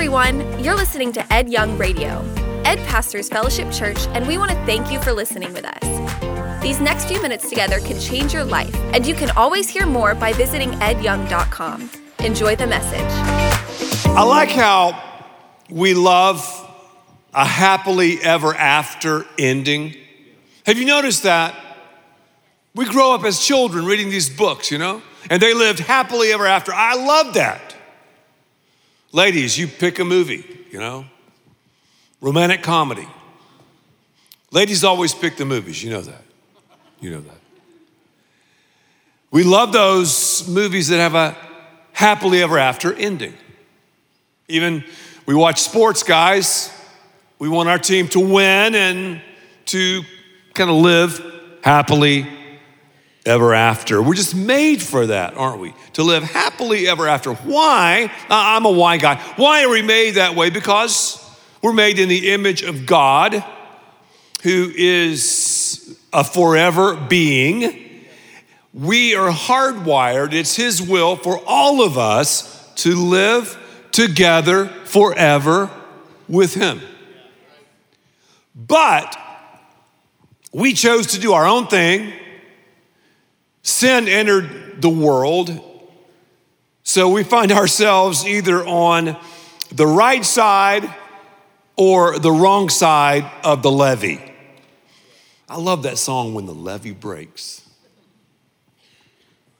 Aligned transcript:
everyone. 0.00 0.64
You're 0.64 0.76
listening 0.76 1.12
to 1.12 1.30
Ed 1.30 1.50
Young 1.50 1.76
Radio, 1.76 2.24
Ed 2.64 2.78
Pastors 2.86 3.28
Fellowship 3.28 3.70
Church, 3.70 3.98
and 4.14 4.26
we 4.26 4.38
want 4.38 4.50
to 4.50 4.56
thank 4.64 4.90
you 4.90 4.98
for 4.98 5.12
listening 5.12 5.52
with 5.52 5.66
us. 5.66 6.62
These 6.62 6.80
next 6.80 7.04
few 7.04 7.20
minutes 7.20 7.50
together 7.50 7.80
can 7.80 8.00
change 8.00 8.32
your 8.32 8.44
life, 8.44 8.74
and 8.94 9.06
you 9.06 9.12
can 9.12 9.28
always 9.32 9.68
hear 9.68 9.84
more 9.84 10.14
by 10.14 10.32
visiting 10.32 10.70
edyoung.com. 10.70 11.90
Enjoy 12.20 12.56
the 12.56 12.66
message. 12.66 13.04
I 14.16 14.22
like 14.22 14.48
how 14.48 15.22
we 15.68 15.92
love 15.92 16.46
a 17.34 17.44
happily 17.44 18.22
ever 18.22 18.54
after 18.54 19.26
ending. 19.38 19.94
Have 20.64 20.78
you 20.78 20.86
noticed 20.86 21.24
that? 21.24 21.54
We 22.74 22.86
grow 22.86 23.14
up 23.14 23.24
as 23.24 23.38
children 23.38 23.84
reading 23.84 24.08
these 24.08 24.30
books, 24.30 24.70
you 24.70 24.78
know, 24.78 25.02
and 25.28 25.42
they 25.42 25.52
lived 25.52 25.80
happily 25.80 26.32
ever 26.32 26.46
after. 26.46 26.72
I 26.72 26.94
love 26.94 27.34
that. 27.34 27.69
Ladies, 29.12 29.58
you 29.58 29.66
pick 29.66 29.98
a 29.98 30.04
movie, 30.04 30.44
you 30.70 30.78
know, 30.78 31.04
romantic 32.20 32.62
comedy. 32.62 33.08
Ladies 34.52 34.84
always 34.84 35.14
pick 35.14 35.36
the 35.36 35.44
movies, 35.44 35.82
you 35.82 35.90
know 35.90 36.00
that. 36.00 36.22
You 37.00 37.10
know 37.10 37.20
that. 37.20 37.38
We 39.30 39.42
love 39.44 39.72
those 39.72 40.46
movies 40.48 40.88
that 40.88 40.98
have 40.98 41.14
a 41.14 41.36
happily 41.92 42.42
ever 42.42 42.58
after 42.58 42.92
ending. 42.92 43.34
Even 44.48 44.84
we 45.26 45.34
watch 45.34 45.60
sports, 45.60 46.02
guys. 46.02 46.72
We 47.38 47.48
want 47.48 47.68
our 47.68 47.78
team 47.78 48.08
to 48.08 48.20
win 48.20 48.74
and 48.74 49.22
to 49.66 50.02
kind 50.54 50.70
of 50.70 50.76
live 50.76 51.24
happily 51.62 52.26
ever 53.26 53.54
after. 53.54 54.02
We're 54.02 54.14
just 54.14 54.34
made 54.34 54.80
for 54.80 55.06
that, 55.06 55.34
aren't 55.34 55.60
we? 55.60 55.74
To 55.94 56.02
live 56.02 56.22
happily 56.22 56.88
ever 56.88 57.06
after. 57.06 57.34
Why? 57.34 58.10
I'm 58.28 58.64
a 58.64 58.70
why 58.70 58.96
guy. 58.96 59.16
Why 59.36 59.64
are 59.64 59.68
we 59.68 59.82
made 59.82 60.12
that 60.12 60.34
way? 60.34 60.50
Because 60.50 61.24
we're 61.62 61.72
made 61.72 61.98
in 61.98 62.08
the 62.08 62.32
image 62.32 62.62
of 62.62 62.86
God, 62.86 63.44
who 64.42 64.72
is 64.74 65.98
a 66.12 66.24
forever 66.24 66.96
being. 66.96 68.06
We 68.72 69.14
are 69.14 69.30
hardwired, 69.30 70.32
it's 70.32 70.56
His 70.56 70.80
will 70.80 71.16
for 71.16 71.40
all 71.46 71.82
of 71.84 71.98
us 71.98 72.72
to 72.76 72.94
live 72.94 73.58
together 73.92 74.66
forever 74.66 75.68
with 76.28 76.54
Him. 76.54 76.80
But 78.54 79.16
we 80.52 80.72
chose 80.72 81.08
to 81.08 81.20
do 81.20 81.32
our 81.32 81.46
own 81.46 81.66
thing. 81.66 82.12
Sin 83.62 84.08
entered 84.08 84.80
the 84.80 84.88
world. 84.88 85.60
So 86.82 87.08
we 87.08 87.22
find 87.22 87.52
ourselves 87.52 88.26
either 88.26 88.64
on 88.66 89.16
the 89.70 89.86
right 89.86 90.24
side 90.24 90.92
or 91.76 92.18
the 92.18 92.32
wrong 92.32 92.68
side 92.68 93.30
of 93.44 93.62
the 93.62 93.70
levee. 93.70 94.20
I 95.48 95.56
love 95.56 95.82
that 95.82 95.98
song, 95.98 96.34
When 96.34 96.46
the 96.46 96.54
Levee 96.54 96.92
Breaks. 96.92 97.68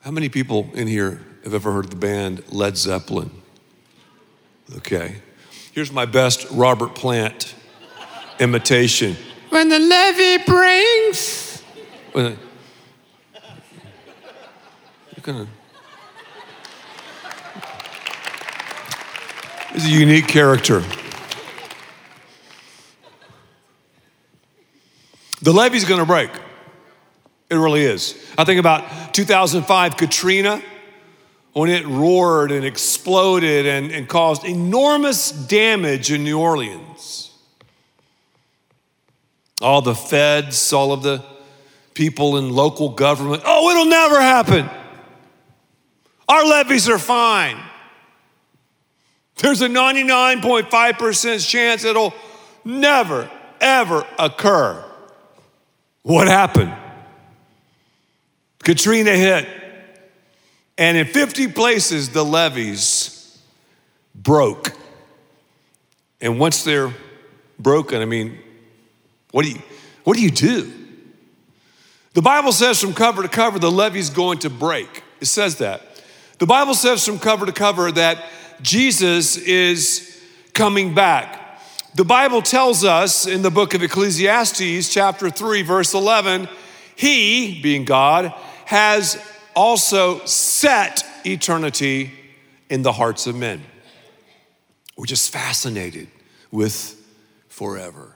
How 0.02 0.10
many 0.10 0.28
people 0.28 0.70
in 0.74 0.86
here 0.86 1.20
have 1.44 1.52
ever 1.52 1.72
heard 1.72 1.86
of 1.86 1.90
the 1.90 1.96
band 1.96 2.44
Led 2.52 2.76
Zeppelin? 2.76 3.30
Okay. 4.76 5.16
Here's 5.72 5.92
my 5.92 6.06
best 6.06 6.46
Robert 6.50 6.94
Plant 6.94 7.54
imitation. 8.38 9.16
When 9.50 9.68
the 9.68 9.78
levee 9.78 10.38
breaks. 10.44 11.62
Gonna. 15.22 15.46
He's 19.74 19.84
a 19.84 19.90
unique 19.90 20.28
character. 20.28 20.82
The 25.42 25.52
levee's 25.52 25.84
gonna 25.84 26.06
break. 26.06 26.30
It 27.50 27.56
really 27.56 27.82
is. 27.82 28.14
I 28.38 28.44
think 28.44 28.60
about 28.60 29.12
2005 29.12 29.96
Katrina 29.96 30.62
when 31.52 31.68
it 31.68 31.86
roared 31.86 32.50
and 32.50 32.64
exploded 32.64 33.66
and, 33.66 33.90
and 33.90 34.08
caused 34.08 34.44
enormous 34.44 35.32
damage 35.32 36.10
in 36.10 36.24
New 36.24 36.38
Orleans. 36.38 37.30
All 39.60 39.82
the 39.82 39.94
feds, 39.94 40.72
all 40.72 40.92
of 40.92 41.02
the 41.02 41.22
people 41.92 42.38
in 42.38 42.50
local 42.50 42.90
government, 42.90 43.42
oh, 43.44 43.70
it'll 43.70 43.84
never 43.84 44.18
happen. 44.20 44.70
Our 46.30 46.46
levees 46.46 46.88
are 46.88 46.98
fine. 46.98 47.58
There's 49.38 49.62
a 49.62 49.68
99.5% 49.68 51.48
chance 51.48 51.84
it'll 51.84 52.14
never, 52.64 53.28
ever 53.60 54.06
occur. 54.16 54.84
What 56.02 56.28
happened? 56.28 56.72
Katrina 58.62 59.10
hit. 59.10 59.48
And 60.78 60.96
in 60.96 61.06
50 61.08 61.48
places, 61.48 62.10
the 62.10 62.24
levees 62.24 63.42
broke. 64.14 64.72
And 66.20 66.38
once 66.38 66.62
they're 66.62 66.94
broken, 67.58 68.00
I 68.02 68.04
mean, 68.04 68.38
what 69.32 69.44
do 69.44 69.50
you, 69.50 69.58
what 70.04 70.16
do, 70.16 70.22
you 70.22 70.30
do? 70.30 70.72
The 72.14 72.22
Bible 72.22 72.52
says 72.52 72.80
from 72.80 72.94
cover 72.94 73.22
to 73.22 73.28
cover, 73.28 73.58
the 73.58 73.70
levee's 73.70 74.10
going 74.10 74.38
to 74.40 74.50
break. 74.50 75.02
It 75.20 75.26
says 75.26 75.56
that. 75.56 75.89
The 76.40 76.46
Bible 76.46 76.72
says 76.72 77.04
from 77.04 77.18
cover 77.18 77.44
to 77.44 77.52
cover 77.52 77.92
that 77.92 78.24
Jesus 78.62 79.36
is 79.36 80.18
coming 80.54 80.94
back. 80.94 81.60
The 81.94 82.04
Bible 82.04 82.40
tells 82.40 82.82
us 82.82 83.26
in 83.26 83.42
the 83.42 83.50
book 83.50 83.74
of 83.74 83.82
Ecclesiastes, 83.82 84.90
chapter 84.90 85.28
3, 85.28 85.60
verse 85.60 85.92
11, 85.92 86.48
He, 86.96 87.60
being 87.60 87.84
God, 87.84 88.32
has 88.64 89.22
also 89.54 90.24
set 90.24 91.04
eternity 91.26 92.10
in 92.70 92.80
the 92.80 92.92
hearts 92.92 93.26
of 93.26 93.36
men. 93.36 93.60
We're 94.96 95.04
just 95.04 95.30
fascinated 95.30 96.08
with 96.50 96.96
forever. 97.48 98.14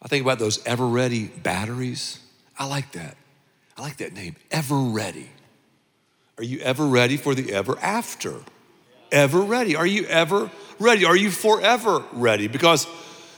I 0.00 0.06
think 0.06 0.24
about 0.24 0.38
those 0.38 0.64
ever 0.64 0.86
ready 0.86 1.26
batteries. 1.26 2.20
I 2.56 2.68
like 2.68 2.92
that. 2.92 3.16
I 3.76 3.82
like 3.82 3.96
that 3.96 4.12
name, 4.12 4.36
ever 4.52 4.78
ready. 4.78 5.28
Are 6.38 6.44
you 6.44 6.60
ever 6.60 6.86
ready 6.86 7.16
for 7.16 7.34
the 7.34 7.52
ever 7.52 7.78
after? 7.80 8.34
Ever 9.10 9.40
ready? 9.40 9.76
Are 9.76 9.86
you 9.86 10.04
ever 10.06 10.50
ready? 10.78 11.04
Are 11.04 11.16
you 11.16 11.30
forever 11.30 12.02
ready? 12.12 12.48
Because 12.48 12.86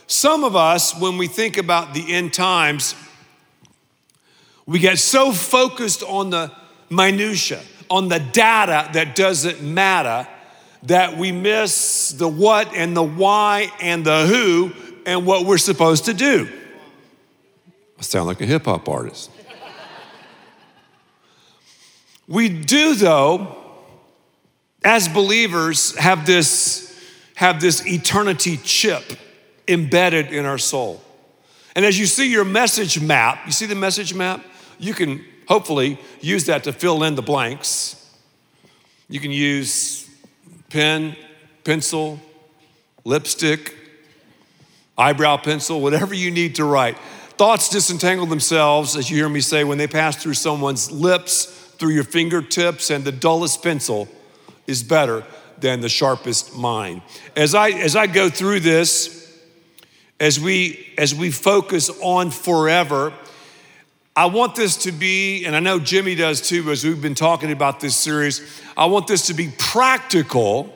some 0.07 0.43
of 0.43 0.55
us, 0.55 0.99
when 0.99 1.17
we 1.17 1.27
think 1.27 1.57
about 1.57 1.93
the 1.93 2.13
end 2.13 2.33
times, 2.33 2.95
we 4.65 4.79
get 4.79 4.97
so 4.97 5.31
focused 5.31 6.03
on 6.03 6.29
the 6.29 6.51
minutia, 6.89 7.61
on 7.89 8.07
the 8.07 8.19
data 8.19 8.89
that 8.93 9.15
doesn't 9.15 9.61
matter, 9.61 10.27
that 10.83 11.17
we 11.17 11.31
miss 11.31 12.11
the 12.11 12.27
what 12.27 12.73
and 12.75 12.95
the 12.95 13.03
why 13.03 13.71
and 13.81 14.05
the 14.05 14.25
who 14.25 14.71
and 15.05 15.25
what 15.25 15.45
we're 15.45 15.57
supposed 15.57 16.05
to 16.05 16.13
do. 16.13 16.47
I 17.97 18.01
sound 18.01 18.27
like 18.27 18.41
a 18.41 18.45
hip 18.45 18.65
hop 18.65 18.87
artist. 18.87 19.31
We 22.27 22.49
do, 22.49 22.95
though, 22.95 23.55
as 24.83 25.07
believers, 25.07 25.95
have 25.97 26.25
this, 26.25 26.97
have 27.35 27.61
this 27.61 27.85
eternity 27.85 28.57
chip 28.57 29.03
embedded 29.67 30.31
in 30.31 30.45
our 30.45 30.57
soul. 30.57 31.01
And 31.75 31.85
as 31.85 31.99
you 31.99 32.05
see 32.05 32.31
your 32.31 32.45
message 32.45 33.01
map, 33.01 33.45
you 33.45 33.51
see 33.51 33.65
the 33.65 33.75
message 33.75 34.13
map? 34.13 34.43
you 34.79 34.93
can 34.93 35.23
hopefully 35.47 35.99
use 36.21 36.45
that 36.45 36.63
to 36.65 36.73
fill 36.73 37.03
in 37.03 37.15
the 37.15 37.21
blanks. 37.21 38.01
You 39.09 39.19
can 39.19 39.31
use 39.31 40.09
pen, 40.69 41.15
pencil, 41.63 42.19
lipstick, 43.03 43.75
eyebrow 44.97 45.37
pencil, 45.37 45.81
whatever 45.81 46.13
you 46.13 46.31
need 46.31 46.55
to 46.55 46.65
write. 46.65 46.97
Thoughts 47.37 47.69
disentangle 47.69 48.25
themselves, 48.25 48.95
as 48.95 49.09
you 49.09 49.17
hear 49.17 49.29
me 49.29 49.41
say, 49.41 49.63
when 49.63 49.77
they 49.77 49.87
pass 49.87 50.15
through 50.15 50.35
someone's 50.35 50.91
lips, 50.91 51.64
through 51.77 51.93
your 51.93 52.03
fingertips, 52.03 52.89
and 52.89 53.03
the 53.03 53.11
dullest 53.11 53.63
pencil 53.63 54.07
is 54.67 54.83
better 54.83 55.23
than 55.59 55.81
the 55.81 55.89
sharpest 55.89 56.55
mind. 56.55 57.01
As 57.35 57.55
I 57.55 57.69
as 57.69 57.95
I 57.95 58.07
go 58.07 58.29
through 58.29 58.61
this, 58.61 59.39
as 60.19 60.39
we 60.39 60.93
as 60.97 61.13
we 61.13 61.31
focus 61.31 61.89
on 62.01 62.31
forever, 62.31 63.13
I 64.15 64.27
want 64.27 64.55
this 64.55 64.77
to 64.83 64.91
be, 64.91 65.45
and 65.45 65.55
I 65.55 65.59
know 65.59 65.79
Jimmy 65.79 66.15
does 66.15 66.41
too, 66.41 66.71
as 66.71 66.83
we've 66.83 67.01
been 67.01 67.15
talking 67.15 67.51
about 67.51 67.79
this 67.79 67.95
series. 67.95 68.41
I 68.77 68.85
want 68.85 69.07
this 69.07 69.27
to 69.27 69.33
be 69.33 69.51
practical. 69.57 70.73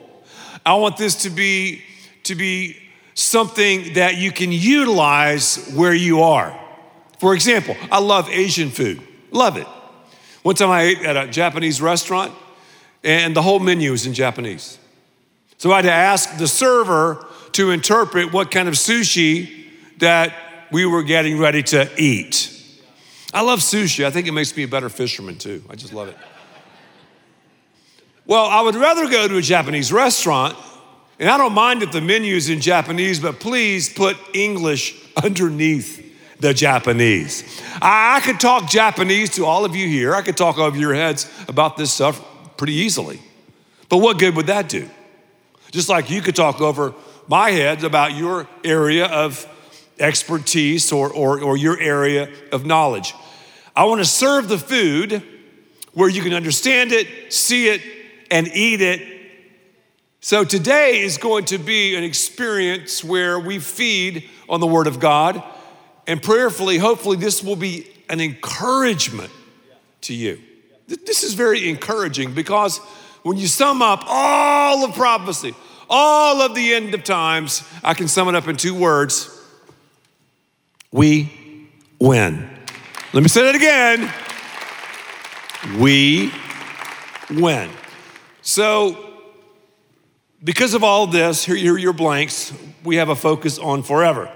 I 0.64 0.74
want 0.74 0.96
this 0.96 1.22
to 1.22 1.30
be 1.30 1.82
to 2.24 2.34
be 2.34 2.76
something 3.14 3.94
that 3.94 4.16
you 4.16 4.30
can 4.30 4.52
utilize 4.52 5.72
where 5.74 5.94
you 5.94 6.22
are. 6.22 6.58
For 7.18 7.34
example, 7.34 7.76
I 7.90 8.00
love 8.00 8.28
Asian 8.30 8.70
food. 8.70 9.00
Love 9.30 9.56
it. 9.56 9.66
One 10.42 10.54
time 10.54 10.70
I 10.70 10.82
ate 10.82 10.98
at 11.00 11.16
a 11.16 11.30
Japanese 11.30 11.80
restaurant 11.82 12.32
and 13.04 13.34
the 13.34 13.42
whole 13.42 13.58
menu 13.58 13.90
was 13.90 14.06
in 14.06 14.14
Japanese. 14.14 14.78
So 15.58 15.72
I 15.72 15.76
had 15.76 15.82
to 15.82 15.92
ask 15.92 16.38
the 16.38 16.48
server 16.48 17.26
to 17.52 17.70
interpret 17.70 18.32
what 18.32 18.50
kind 18.50 18.68
of 18.68 18.74
sushi 18.74 19.66
that 19.98 20.34
we 20.72 20.86
were 20.86 21.02
getting 21.02 21.38
ready 21.38 21.62
to 21.64 21.90
eat. 21.98 22.56
I 23.34 23.42
love 23.42 23.60
sushi. 23.60 24.04
I 24.04 24.10
think 24.10 24.26
it 24.26 24.32
makes 24.32 24.56
me 24.56 24.62
a 24.62 24.68
better 24.68 24.88
fisherman 24.88 25.36
too. 25.36 25.62
I 25.68 25.76
just 25.76 25.92
love 25.92 26.08
it. 26.08 26.16
Well, 28.26 28.46
I 28.46 28.60
would 28.60 28.76
rather 28.76 29.08
go 29.08 29.28
to 29.28 29.36
a 29.36 29.42
Japanese 29.42 29.92
restaurant, 29.92 30.56
and 31.18 31.28
I 31.28 31.36
don't 31.36 31.52
mind 31.52 31.82
if 31.82 31.92
the 31.92 32.00
menu's 32.00 32.48
in 32.48 32.60
Japanese, 32.60 33.18
but 33.20 33.40
please 33.40 33.92
put 33.92 34.16
English 34.34 34.94
underneath 35.22 36.09
the 36.40 36.54
Japanese. 36.54 37.62
I, 37.80 38.16
I 38.16 38.20
could 38.20 38.40
talk 38.40 38.68
Japanese 38.68 39.30
to 39.30 39.44
all 39.44 39.64
of 39.64 39.76
you 39.76 39.86
here. 39.86 40.14
I 40.14 40.22
could 40.22 40.36
talk 40.36 40.58
over 40.58 40.76
your 40.76 40.94
heads 40.94 41.30
about 41.48 41.76
this 41.76 41.92
stuff 41.92 42.24
pretty 42.56 42.74
easily. 42.74 43.20
But 43.88 43.98
what 43.98 44.18
good 44.18 44.36
would 44.36 44.46
that 44.46 44.68
do? 44.68 44.88
Just 45.70 45.88
like 45.88 46.10
you 46.10 46.20
could 46.20 46.36
talk 46.36 46.60
over 46.60 46.94
my 47.28 47.50
head 47.50 47.84
about 47.84 48.14
your 48.14 48.48
area 48.64 49.06
of 49.06 49.46
expertise 49.98 50.90
or, 50.92 51.12
or, 51.12 51.40
or 51.40 51.56
your 51.56 51.78
area 51.78 52.28
of 52.52 52.64
knowledge. 52.64 53.14
I 53.76 53.84
want 53.84 54.00
to 54.00 54.04
serve 54.04 54.48
the 54.48 54.58
food 54.58 55.22
where 55.92 56.08
you 56.08 56.22
can 56.22 56.32
understand 56.32 56.92
it, 56.92 57.32
see 57.32 57.68
it, 57.68 57.82
and 58.30 58.48
eat 58.48 58.80
it. 58.80 59.02
So 60.20 60.44
today 60.44 61.00
is 61.00 61.18
going 61.18 61.46
to 61.46 61.58
be 61.58 61.96
an 61.96 62.04
experience 62.04 63.02
where 63.02 63.38
we 63.38 63.58
feed 63.58 64.28
on 64.48 64.60
the 64.60 64.66
Word 64.66 64.86
of 64.86 65.00
God 65.00 65.42
and 66.10 66.20
prayerfully, 66.20 66.76
hopefully, 66.76 67.16
this 67.16 67.40
will 67.40 67.54
be 67.54 67.86
an 68.08 68.20
encouragement 68.20 69.30
to 70.00 70.12
you. 70.12 70.40
This 70.88 71.22
is 71.22 71.34
very 71.34 71.68
encouraging 71.68 72.34
because 72.34 72.78
when 73.22 73.36
you 73.36 73.46
sum 73.46 73.80
up 73.80 74.02
all 74.08 74.84
of 74.84 74.96
prophecy, 74.96 75.54
all 75.88 76.42
of 76.42 76.56
the 76.56 76.74
end 76.74 76.94
of 76.94 77.04
times, 77.04 77.62
I 77.84 77.94
can 77.94 78.08
sum 78.08 78.28
it 78.28 78.34
up 78.34 78.48
in 78.48 78.56
two 78.56 78.74
words 78.74 79.30
we 80.90 81.30
win. 82.00 82.50
Let 83.12 83.22
me 83.22 83.28
say 83.28 83.44
that 83.44 83.54
again. 83.54 84.12
We 85.80 86.32
win. 87.30 87.70
So, 88.42 89.12
because 90.42 90.74
of 90.74 90.82
all 90.82 91.06
this, 91.06 91.44
here 91.44 91.72
are 91.72 91.78
your 91.78 91.92
blanks. 91.92 92.52
We 92.82 92.96
have 92.96 93.10
a 93.10 93.14
focus 93.14 93.60
on 93.60 93.84
forever. 93.84 94.28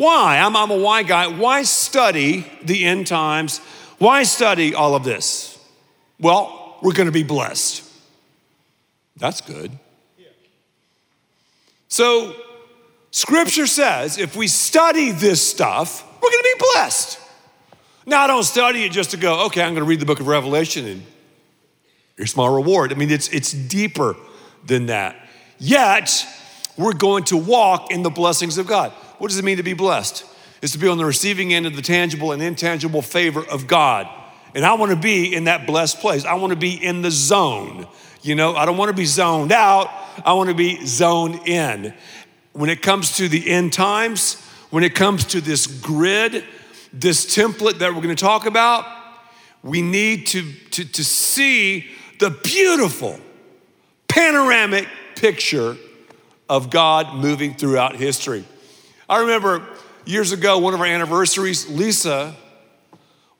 Why? 0.00 0.38
I'm, 0.38 0.56
I'm 0.56 0.70
a 0.70 0.78
why 0.78 1.02
guy. 1.02 1.26
Why 1.26 1.62
study 1.62 2.50
the 2.62 2.86
end 2.86 3.06
times? 3.06 3.58
Why 3.98 4.22
study 4.22 4.74
all 4.74 4.94
of 4.94 5.04
this? 5.04 5.62
Well, 6.18 6.78
we're 6.80 6.94
going 6.94 7.08
to 7.08 7.12
be 7.12 7.22
blessed. 7.22 7.86
That's 9.18 9.42
good. 9.42 9.70
So, 11.88 12.34
scripture 13.10 13.66
says 13.66 14.16
if 14.16 14.36
we 14.36 14.48
study 14.48 15.10
this 15.10 15.46
stuff, 15.46 16.02
we're 16.14 16.30
going 16.30 16.44
to 16.44 16.56
be 16.58 16.64
blessed. 16.72 17.20
Now, 18.06 18.22
I 18.22 18.26
don't 18.26 18.44
study 18.44 18.84
it 18.84 18.92
just 18.92 19.10
to 19.10 19.18
go, 19.18 19.44
okay, 19.48 19.60
I'm 19.60 19.74
going 19.74 19.84
to 19.84 19.88
read 19.88 20.00
the 20.00 20.06
book 20.06 20.20
of 20.20 20.28
Revelation 20.28 20.86
and 20.86 21.02
here's 22.16 22.34
my 22.38 22.48
reward. 22.48 22.90
I 22.90 22.96
mean, 22.96 23.10
it's, 23.10 23.28
it's 23.28 23.52
deeper 23.52 24.16
than 24.64 24.86
that. 24.86 25.28
Yet, 25.58 26.26
we're 26.78 26.94
going 26.94 27.24
to 27.24 27.36
walk 27.36 27.92
in 27.92 28.02
the 28.02 28.08
blessings 28.08 28.56
of 28.56 28.66
God. 28.66 28.94
What 29.20 29.28
does 29.28 29.38
it 29.38 29.44
mean 29.44 29.58
to 29.58 29.62
be 29.62 29.74
blessed? 29.74 30.24
It's 30.62 30.72
to 30.72 30.78
be 30.78 30.88
on 30.88 30.96
the 30.96 31.04
receiving 31.04 31.52
end 31.52 31.66
of 31.66 31.76
the 31.76 31.82
tangible 31.82 32.32
and 32.32 32.42
intangible 32.42 33.02
favor 33.02 33.44
of 33.50 33.66
God. 33.66 34.08
And 34.54 34.64
I 34.64 34.72
want 34.72 34.92
to 34.92 34.96
be 34.96 35.34
in 35.34 35.44
that 35.44 35.66
blessed 35.66 36.00
place. 36.00 36.24
I 36.24 36.34
want 36.34 36.54
to 36.54 36.58
be 36.58 36.72
in 36.72 37.02
the 37.02 37.10
zone. 37.10 37.86
You 38.22 38.34
know, 38.34 38.56
I 38.56 38.64
don't 38.64 38.78
want 38.78 38.88
to 38.88 38.96
be 38.96 39.04
zoned 39.04 39.52
out. 39.52 39.90
I 40.24 40.32
want 40.32 40.48
to 40.48 40.54
be 40.54 40.86
zoned 40.86 41.46
in. 41.46 41.92
When 42.54 42.70
it 42.70 42.80
comes 42.80 43.18
to 43.18 43.28
the 43.28 43.46
end 43.46 43.74
times, 43.74 44.42
when 44.70 44.84
it 44.84 44.94
comes 44.94 45.26
to 45.26 45.42
this 45.42 45.66
grid, 45.66 46.42
this 46.90 47.26
template 47.26 47.78
that 47.80 47.94
we're 47.94 48.00
going 48.00 48.16
to 48.16 48.24
talk 48.24 48.46
about, 48.46 48.86
we 49.62 49.82
need 49.82 50.28
to, 50.28 50.50
to, 50.70 50.84
to 50.92 51.04
see 51.04 51.90
the 52.20 52.30
beautiful 52.30 53.20
panoramic 54.08 54.88
picture 55.14 55.76
of 56.48 56.70
God 56.70 57.16
moving 57.16 57.52
throughout 57.52 57.96
history. 57.96 58.46
I 59.10 59.22
remember 59.22 59.66
years 60.04 60.30
ago, 60.30 60.58
one 60.58 60.72
of 60.72 60.78
our 60.78 60.86
anniversaries, 60.86 61.68
Lisa 61.68 62.32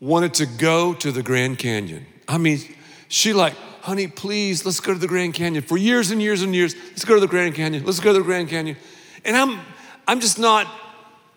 wanted 0.01 0.35
to 0.35 0.47
go 0.47 0.95
to 0.95 1.13
the 1.13 1.23
Grand 1.23 1.61
Canyon. 1.61 2.05
I 2.27 2.39
mean, 2.39 2.59
she 3.07 3.33
like, 3.33 3.55
honey, 3.83 4.09
please, 4.09 4.67
let's 4.67 4.81
go 4.81 4.93
to 4.93 4.99
the 4.99 5.07
Grand 5.07 5.35
Canyon. 5.35 5.63
For 5.63 5.77
years 5.77 6.11
and 6.11 6.21
years 6.21 6.43
and 6.43 6.57
years, 6.57 6.75
let's 6.89 7.05
go 7.05 7.15
to 7.15 7.21
the 7.21 7.29
Grand 7.29 7.55
Canyon. 7.55 7.85
Let's 7.85 8.01
go 8.01 8.13
to 8.13 8.19
the 8.19 8.25
Grand 8.25 8.49
Canyon. 8.49 8.79
And 9.25 9.37
I'm, 9.37 9.61
I'm 10.09 10.19
just 10.19 10.41
not 10.41 10.67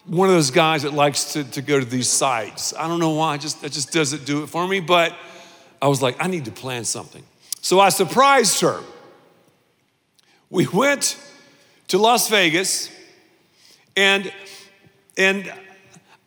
one 0.07 0.29
of 0.29 0.33
those 0.33 0.49
guys 0.49 0.81
that 0.81 0.93
likes 0.93 1.33
to, 1.33 1.43
to 1.51 1.61
go 1.61 1.79
to 1.79 1.85
these 1.85 2.09
sites. 2.09 2.73
I 2.73 2.87
don't 2.87 2.99
know 2.99 3.11
why, 3.11 3.37
just, 3.37 3.61
that 3.61 3.71
just 3.71 3.91
doesn't 3.91 4.25
do 4.25 4.41
it 4.41 4.47
for 4.47 4.67
me. 4.67 4.79
But 4.79 5.15
I 5.79 5.87
was 5.89 6.01
like, 6.01 6.15
I 6.19 6.25
need 6.25 6.45
to 6.45 6.51
plan 6.51 6.85
something. 6.85 7.23
So 7.61 7.79
I 7.79 7.89
surprised 7.89 8.61
her. 8.61 8.79
We 10.49 10.65
went 10.65 11.23
to 11.89 11.99
Las 11.99 12.29
Vegas 12.29 12.89
and, 13.95 14.31
and 15.17 15.53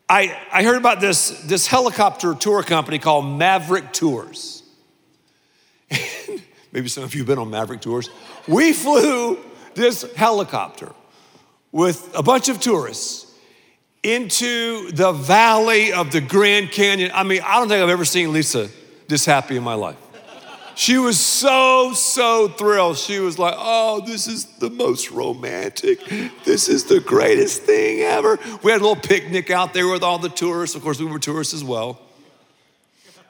I, 0.09 0.37
I 0.53 0.63
heard 0.63 0.77
about 0.77 1.01
this, 1.01 1.31
this 1.43 1.67
helicopter 1.67 2.35
tour 2.35 2.63
company 2.63 2.99
called 2.99 3.27
Maverick 3.27 3.93
Tours. 3.93 4.63
Maybe 6.73 6.89
some 6.89 7.05
of 7.05 7.15
you 7.15 7.21
have 7.21 7.27
been 7.27 7.39
on 7.39 7.51
Maverick 7.51 7.81
Tours. 7.81 8.11
We 8.47 8.73
flew 8.75 9.39
this 9.75 10.03
helicopter 10.15 10.93
with 11.73 12.11
a 12.15 12.23
bunch 12.23 12.49
of 12.49 12.61
tourists 12.61 13.33
into 14.03 14.93
the 14.93 15.11
valley 15.13 15.93
of 15.93 16.13
the 16.13 16.21
Grand 16.21 16.71
Canyon. 16.71 17.11
I 17.13 17.25
mean, 17.25 17.43
I 17.45 17.59
don't 17.59 17.69
think 17.69 17.83
I've 17.83 17.89
ever 17.89 18.05
seen 18.05 18.33
Lisa 18.33 18.69
this 19.09 19.25
happy 19.25 19.57
in 19.57 19.65
my 19.65 19.75
life. 19.75 19.97
She 20.77 20.99
was 20.99 21.19
so, 21.19 21.95
so 21.95 22.49
thrilled. 22.49 22.99
She 22.99 23.19
was 23.19 23.39
like, 23.39 23.55
oh, 23.57 24.03
this 24.05 24.29
is 24.29 24.45
the 24.59 24.69
most 24.69 25.11
romantic. 25.11 26.05
This 26.45 26.69
is 26.69 26.85
the 26.85 27.01
greatest 27.01 27.63
thing 27.63 28.01
ever. 28.01 28.39
We 28.63 28.73
had 28.73 28.83
a 28.83 28.85
little 28.85 28.95
picnic 28.95 29.51
out 29.51 29.73
there 29.73 29.89
with 29.89 30.03
all 30.03 30.19
the 30.19 30.29
tourists. 30.29 30.77
Of 30.77 30.83
course, 30.83 31.01
we 31.01 31.07
were 31.07 31.19
tourists 31.19 31.55
as 31.55 31.65
well. 31.65 31.99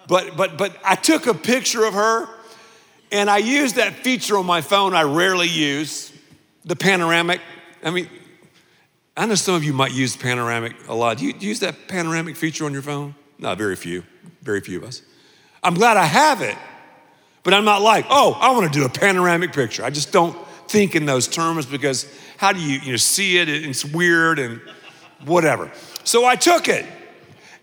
But, 0.08 0.36
but, 0.36 0.58
but 0.58 0.76
I 0.84 0.96
took 0.96 1.28
a 1.28 1.34
picture 1.34 1.84
of 1.84 1.94
her 1.94 2.28
and 3.12 3.30
I 3.30 3.38
used 3.38 3.76
that 3.76 3.94
feature 3.94 4.36
on 4.36 4.44
my 4.44 4.60
phone 4.60 4.92
I 4.92 5.04
rarely 5.04 5.48
use 5.48 6.12
the 6.64 6.74
panoramic. 6.74 7.40
I 7.80 7.92
mean, 7.92 8.08
I 9.16 9.24
know 9.26 9.36
some 9.36 9.54
of 9.54 9.62
you 9.62 9.72
might 9.72 9.92
use 9.92 10.16
panoramic 10.16 10.74
a 10.88 10.94
lot. 10.94 11.18
Do 11.18 11.26
you, 11.26 11.32
do 11.32 11.46
you 11.46 11.50
use 11.50 11.60
that 11.60 11.86
panoramic 11.86 12.34
feature 12.34 12.64
on 12.64 12.72
your 12.72 12.82
phone? 12.82 13.14
Not 13.38 13.56
very 13.56 13.76
few, 13.76 14.02
very 14.42 14.60
few 14.60 14.78
of 14.78 14.84
us. 14.84 15.02
I'm 15.62 15.74
glad 15.74 15.96
I 15.96 16.06
have 16.06 16.42
it 16.42 16.56
but 17.46 17.54
I'm 17.54 17.64
not 17.64 17.80
like, 17.80 18.06
oh, 18.10 18.36
I 18.40 18.50
want 18.50 18.72
to 18.72 18.76
do 18.76 18.84
a 18.84 18.88
panoramic 18.88 19.52
picture. 19.52 19.84
I 19.84 19.90
just 19.90 20.10
don't 20.10 20.36
think 20.66 20.96
in 20.96 21.06
those 21.06 21.28
terms 21.28 21.64
because 21.64 22.12
how 22.38 22.52
do 22.52 22.58
you, 22.58 22.80
you 22.80 22.90
know, 22.90 22.96
see 22.96 23.38
it? 23.38 23.48
It's 23.48 23.84
weird 23.84 24.40
and 24.40 24.60
whatever. 25.24 25.70
So 26.02 26.24
I 26.24 26.34
took 26.34 26.66
it. 26.66 26.84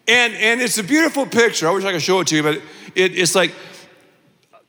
And, 0.08 0.34
and 0.36 0.62
it's 0.62 0.78
a 0.78 0.86
beautiful 0.86 1.26
picture. 1.26 1.68
I 1.68 1.72
wish 1.72 1.84
I 1.84 1.92
could 1.92 2.02
show 2.02 2.22
it 2.22 2.28
to 2.28 2.36
you, 2.38 2.44
but 2.44 2.62
it, 2.96 3.18
it's 3.18 3.36
like 3.36 3.54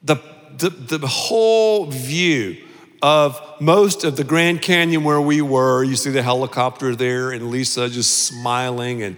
the, 0.02 0.16
the, 0.58 0.70
the 0.70 1.06
whole 1.06 1.86
view 1.86 2.56
of 3.00 3.40
most 3.60 4.02
of 4.02 4.16
the 4.16 4.24
Grand 4.24 4.62
Canyon 4.62 5.04
where 5.04 5.20
we 5.20 5.42
were. 5.42 5.84
You 5.84 5.94
see 5.94 6.10
the 6.10 6.24
helicopter 6.24 6.96
there 6.96 7.30
and 7.30 7.50
Lisa 7.50 7.88
just 7.88 8.24
smiling 8.24 9.04
and, 9.04 9.16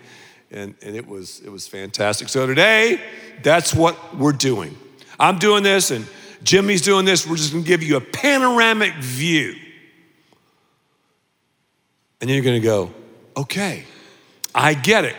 and, 0.51 0.75
and 0.83 0.95
it, 0.95 1.07
was, 1.07 1.41
it 1.41 1.49
was 1.49 1.67
fantastic. 1.67 2.29
So 2.29 2.47
today, 2.47 3.01
that's 3.43 3.75
what 3.75 4.15
we're 4.15 4.33
doing. 4.33 4.77
I'm 5.19 5.39
doing 5.39 5.63
this 5.63 5.91
and 5.91 6.07
Jimmy's 6.43 6.83
doing 6.83 7.05
this. 7.05 7.27
We're 7.27 7.37
just 7.37 7.53
gonna 7.53 7.65
give 7.65 7.83
you 7.83 7.97
a 7.97 8.01
panoramic 8.01 8.95
view. 8.95 9.55
And 12.21 12.31
you're 12.31 12.45
gonna 12.45 12.61
go, 12.61 12.93
okay, 13.37 13.85
I 14.55 14.75
get 14.75 15.05
it. 15.05 15.17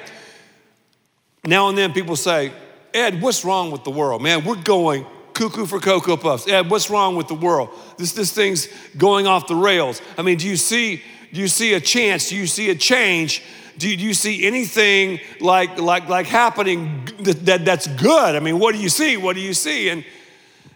Now 1.46 1.70
and 1.70 1.78
then 1.78 1.94
people 1.94 2.16
say, 2.16 2.52
Ed, 2.94 3.22
what's 3.22 3.46
wrong 3.46 3.72
with 3.72 3.84
the 3.84 3.92
world? 3.92 4.22
Man, 4.22 4.44
we're 4.44 4.56
going 4.56 5.06
cuckoo 5.34 5.66
for 5.66 5.80
Cocoa 5.80 6.18
Puffs. 6.18 6.48
Ed, 6.48 6.70
what's 6.70 6.90
wrong 6.90 7.16
with 7.16 7.28
the 7.28 7.36
world? 7.36 7.70
This, 7.98 8.14
this 8.14 8.34
thing's 8.34 8.68
going 8.98 9.28
off 9.28 9.48
the 9.48 9.56
rails. 9.56 10.02
I 10.18 10.24
mean, 10.24 10.38
do 10.38 10.48
you 10.48 10.58
see, 10.58 11.04
do 11.32 11.40
you 11.40 11.48
see 11.48 11.74
a 11.74 11.80
chance? 11.80 12.30
Do 12.30 12.36
you 12.36 12.48
see 12.48 12.70
a 12.70 12.76
change? 12.76 13.44
Do 13.78 13.90
you 13.90 14.14
see 14.14 14.46
anything 14.46 15.20
like, 15.40 15.80
like, 15.80 16.10
like 16.10 16.26
happening 16.26 17.08
that, 17.20 17.46
that, 17.46 17.66
that's 17.66 17.88
good? 17.88 18.36
I 18.36 18.40
mean, 18.40 18.60
what 18.60 18.74
do 18.74 18.82
you 18.82 18.90
see? 18.90 19.18
What 19.18 19.36
do 19.36 19.42
you 19.42 19.54
see? 19.54 19.90
And, 19.90 20.04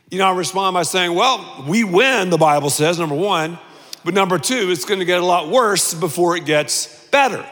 you 0.09 0.19
know, 0.19 0.27
I 0.27 0.35
respond 0.35 0.73
by 0.73 0.83
saying, 0.83 1.13
well, 1.15 1.65
we 1.67 1.83
win, 1.83 2.29
the 2.29 2.37
Bible 2.37 2.69
says, 2.69 2.99
number 2.99 3.15
one. 3.15 3.57
But 4.03 4.13
number 4.13 4.37
two, 4.39 4.71
it's 4.71 4.85
going 4.85 4.99
to 4.99 5.05
get 5.05 5.19
a 5.19 5.25
lot 5.25 5.49
worse 5.49 5.93
before 5.93 6.35
it 6.35 6.45
gets 6.45 7.05
better. 7.09 7.45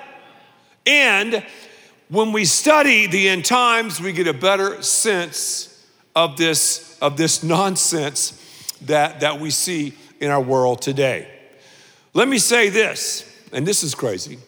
And 0.85 1.45
when 2.09 2.31
we 2.31 2.45
study 2.45 3.07
the 3.07 3.29
end 3.29 3.45
times, 3.45 4.01
we 4.01 4.11
get 4.11 4.27
a 4.27 4.33
better 4.33 4.81
sense 4.81 5.87
of 6.15 6.37
this, 6.37 6.97
of 7.01 7.17
this 7.17 7.43
nonsense 7.43 8.33
that, 8.81 9.19
that 9.19 9.39
we 9.39 9.51
see 9.51 9.93
in 10.19 10.31
our 10.31 10.41
world 10.41 10.81
today. 10.81 11.27
Let 12.13 12.27
me 12.27 12.39
say 12.39 12.69
this, 12.69 13.25
and 13.53 13.65
this 13.65 13.83
is 13.83 13.93
crazy. 13.93 14.39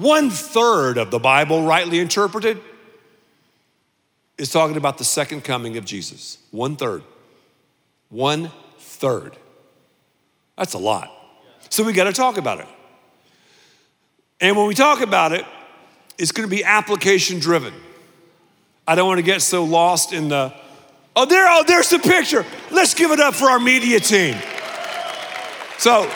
One 0.00 0.30
third 0.30 0.96
of 0.96 1.10
the 1.10 1.18
Bible, 1.18 1.62
rightly 1.62 1.98
interpreted, 1.98 2.58
is 4.38 4.50
talking 4.50 4.78
about 4.78 4.96
the 4.96 5.04
second 5.04 5.44
coming 5.44 5.76
of 5.76 5.84
Jesus. 5.84 6.38
One 6.50 6.74
third. 6.74 7.02
One 8.08 8.50
third. 8.78 9.36
That's 10.56 10.72
a 10.72 10.78
lot. 10.78 11.10
So 11.68 11.84
we 11.84 11.92
got 11.92 12.04
to 12.04 12.14
talk 12.14 12.38
about 12.38 12.60
it. 12.60 12.66
And 14.40 14.56
when 14.56 14.66
we 14.66 14.74
talk 14.74 15.02
about 15.02 15.32
it, 15.32 15.44
it's 16.16 16.32
going 16.32 16.48
to 16.48 16.54
be 16.54 16.64
application 16.64 17.38
driven. 17.38 17.74
I 18.88 18.94
don't 18.94 19.06
want 19.06 19.18
to 19.18 19.22
get 19.22 19.42
so 19.42 19.64
lost 19.64 20.14
in 20.14 20.28
the, 20.28 20.54
oh, 21.14 21.26
there, 21.26 21.46
oh, 21.46 21.62
there's 21.66 21.90
the 21.90 21.98
picture. 21.98 22.46
Let's 22.70 22.94
give 22.94 23.10
it 23.10 23.20
up 23.20 23.34
for 23.34 23.50
our 23.50 23.60
media 23.60 24.00
team. 24.00 24.36
So, 25.76 26.10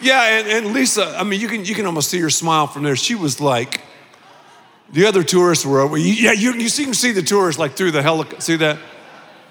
yeah, 0.00 0.38
and, 0.38 0.48
and 0.48 0.74
Lisa, 0.74 1.14
I 1.18 1.24
mean, 1.24 1.40
you 1.40 1.48
can, 1.48 1.64
you 1.64 1.74
can 1.74 1.86
almost 1.86 2.10
see 2.10 2.20
her 2.20 2.30
smile 2.30 2.66
from 2.66 2.84
there. 2.84 2.96
She 2.96 3.14
was 3.14 3.40
like, 3.40 3.80
the 4.92 5.06
other 5.06 5.22
tourists 5.22 5.66
were 5.66 5.80
over. 5.80 5.96
Yeah, 5.96 6.32
you, 6.32 6.54
you 6.54 6.70
can 6.70 6.94
see 6.94 7.12
the 7.12 7.22
tourists 7.22 7.58
like 7.58 7.72
through 7.72 7.90
the 7.90 8.02
helicopter. 8.02 8.40
See 8.40 8.56
that? 8.56 8.78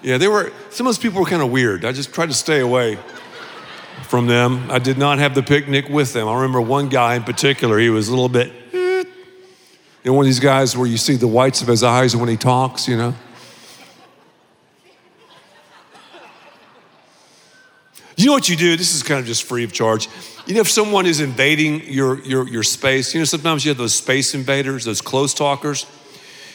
Yeah, 0.02 0.18
they 0.18 0.28
were, 0.28 0.52
some 0.70 0.86
of 0.86 0.94
those 0.94 0.98
people 0.98 1.20
were 1.20 1.26
kind 1.26 1.42
of 1.42 1.50
weird. 1.50 1.84
I 1.84 1.92
just 1.92 2.12
tried 2.12 2.26
to 2.26 2.34
stay 2.34 2.60
away 2.60 2.98
from 4.04 4.26
them. 4.26 4.70
I 4.70 4.78
did 4.78 4.96
not 4.96 5.18
have 5.18 5.34
the 5.34 5.42
picnic 5.42 5.88
with 5.88 6.12
them. 6.12 6.28
I 6.28 6.34
remember 6.34 6.60
one 6.60 6.88
guy 6.88 7.14
in 7.14 7.24
particular, 7.24 7.78
he 7.78 7.90
was 7.90 8.08
a 8.08 8.10
little 8.12 8.28
bit, 8.28 8.50
eh. 8.72 9.04
you 9.04 9.04
know, 10.04 10.12
one 10.14 10.24
of 10.24 10.26
these 10.26 10.40
guys 10.40 10.76
where 10.76 10.86
you 10.86 10.96
see 10.96 11.16
the 11.16 11.28
whites 11.28 11.62
of 11.62 11.68
his 11.68 11.82
eyes 11.82 12.16
when 12.16 12.28
he 12.28 12.36
talks, 12.36 12.88
you 12.88 12.96
know? 12.96 13.14
You 18.18 18.26
know 18.26 18.32
what 18.32 18.48
you 18.48 18.56
do? 18.56 18.76
This 18.76 18.96
is 18.96 19.04
kind 19.04 19.20
of 19.20 19.26
just 19.26 19.44
free 19.44 19.62
of 19.62 19.72
charge. 19.72 20.08
You 20.44 20.54
know, 20.54 20.60
if 20.60 20.68
someone 20.68 21.06
is 21.06 21.20
invading 21.20 21.84
your, 21.84 22.20
your, 22.24 22.48
your 22.48 22.64
space, 22.64 23.14
you 23.14 23.20
know, 23.20 23.24
sometimes 23.24 23.64
you 23.64 23.68
have 23.68 23.78
those 23.78 23.94
space 23.94 24.34
invaders, 24.34 24.84
those 24.84 25.00
close 25.00 25.32
talkers. 25.32 25.86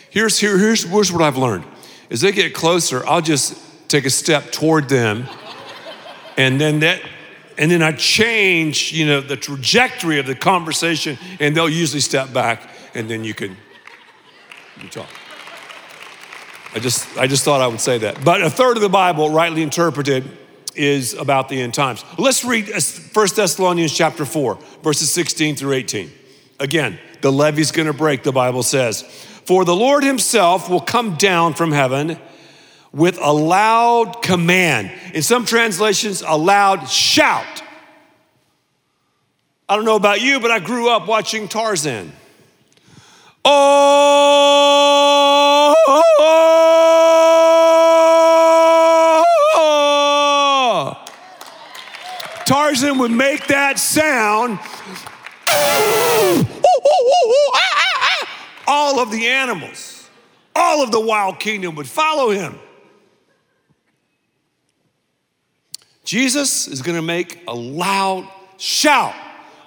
Here's, 0.10 0.38
here, 0.38 0.58
here's, 0.58 0.84
here's 0.84 1.10
what 1.10 1.22
I've 1.22 1.38
learned. 1.38 1.64
As 2.10 2.20
they 2.20 2.34
get 2.34 2.54
closer, 2.54 3.08
I'll 3.08 3.22
just 3.22 3.58
take 3.88 4.04
a 4.04 4.10
step 4.10 4.52
toward 4.52 4.90
them. 4.90 5.26
And 6.36 6.60
then 6.60 6.82
that 6.82 7.02
and 7.58 7.72
then 7.72 7.82
I 7.82 7.94
change, 7.94 8.92
you 8.92 9.06
know, 9.06 9.22
the 9.22 9.38
trajectory 9.38 10.20
of 10.20 10.26
the 10.26 10.36
conversation, 10.36 11.18
and 11.40 11.56
they'll 11.56 11.70
usually 11.70 12.02
step 12.02 12.34
back, 12.34 12.68
and 12.96 13.08
then 13.08 13.24
you 13.24 13.36
can, 13.36 13.56
you 14.82 14.90
talk. 14.90 15.08
I 16.74 16.80
just, 16.80 17.16
I 17.16 17.28
just 17.28 17.46
thought 17.46 17.62
I 17.62 17.68
would 17.68 17.80
say 17.80 18.00
that. 18.00 18.26
But 18.26 18.42
a 18.42 18.50
third 18.50 18.76
of 18.76 18.82
the 18.82 18.90
Bible, 18.90 19.30
rightly 19.30 19.62
interpreted, 19.62 20.26
is 20.76 21.14
about 21.14 21.50
the 21.50 21.62
end 21.62 21.74
times. 21.74 22.04
Let's 22.18 22.44
read 22.44 22.70
uh, 22.70 22.80
1 23.14 23.28
Thessalonians 23.36 23.96
chapter 23.96 24.26
4, 24.26 24.58
verses 24.84 25.12
16 25.12 25.56
through 25.56 25.74
18. 25.74 26.12
Again, 26.60 27.00
the 27.22 27.32
levee's 27.32 27.72
gonna 27.72 27.94
break, 27.94 28.24
the 28.24 28.32
Bible 28.32 28.64
says. 28.64 29.02
For 29.46 29.66
the 29.66 29.76
Lord 29.76 30.04
himself 30.04 30.70
will 30.70 30.82
come 30.82 31.16
down 31.16 31.54
from 31.54 31.72
heaven 31.72 32.18
with 32.94 33.18
a 33.20 33.32
loud 33.32 34.22
command. 34.22 34.92
In 35.14 35.24
some 35.24 35.46
translations, 35.46 36.22
a 36.22 36.38
loud 36.38 36.88
shout. 36.88 37.64
I 39.68 39.76
don't 39.76 39.86
know 39.86 39.96
about 39.96 40.22
you, 40.22 40.40
but 40.40 40.52
I 40.52 40.60
grew 40.60 40.90
up 40.90 41.08
watching 41.08 41.48
Tarzan. 41.48 42.12
Oh, 43.46 44.14
Would 52.96 53.12
make 53.12 53.48
that 53.48 53.80
sound. 53.80 54.60
All 58.66 59.00
of 59.00 59.12
the 59.12 59.28
animals, 59.28 60.08
all 60.56 60.84
of 60.84 60.92
the 60.92 61.02
wild 61.02 61.40
kingdom 61.40 61.76
would 61.76 61.88
follow 61.88 62.30
him. 62.30 62.58
Jesus 66.06 66.68
is 66.68 66.82
going 66.82 66.96
to 66.96 67.02
make 67.02 67.42
a 67.48 67.54
loud 67.54 68.30
shout, 68.58 69.16